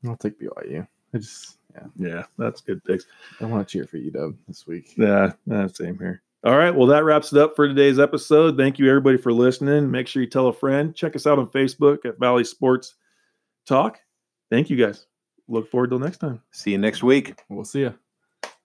I'll 0.06 0.16
take 0.16 0.40
BYU. 0.40 0.86
I 1.12 1.18
just 1.18 1.58
yeah, 1.74 1.86
Yeah, 1.96 2.22
that's 2.38 2.60
good 2.60 2.84
picks. 2.84 3.06
I 3.40 3.46
want 3.46 3.66
to 3.66 3.72
cheer 3.72 3.86
for 3.86 3.98
UW 3.98 4.36
this 4.46 4.66
week. 4.66 4.94
Yeah, 4.96 5.32
uh, 5.50 5.68
same 5.68 5.98
here. 5.98 6.22
All 6.44 6.56
right. 6.58 6.74
Well, 6.74 6.88
that 6.88 7.04
wraps 7.04 7.32
it 7.32 7.38
up 7.38 7.56
for 7.56 7.66
today's 7.66 7.98
episode. 7.98 8.58
Thank 8.58 8.78
you, 8.78 8.86
everybody, 8.88 9.16
for 9.16 9.32
listening. 9.32 9.90
Make 9.90 10.06
sure 10.06 10.22
you 10.22 10.28
tell 10.28 10.48
a 10.48 10.52
friend. 10.52 10.94
Check 10.94 11.16
us 11.16 11.26
out 11.26 11.38
on 11.38 11.46
Facebook 11.46 12.04
at 12.04 12.18
Valley 12.18 12.44
Sports 12.44 12.96
Talk. 13.66 13.98
Thank 14.50 14.68
you, 14.68 14.76
guys. 14.76 15.06
Look 15.48 15.70
forward 15.70 15.88
till 15.88 15.98
next 15.98 16.18
time. 16.18 16.42
See 16.50 16.72
you 16.72 16.78
next 16.78 17.02
week. 17.02 17.42
We'll 17.48 17.64
see 17.64 17.80
you. 17.80 17.94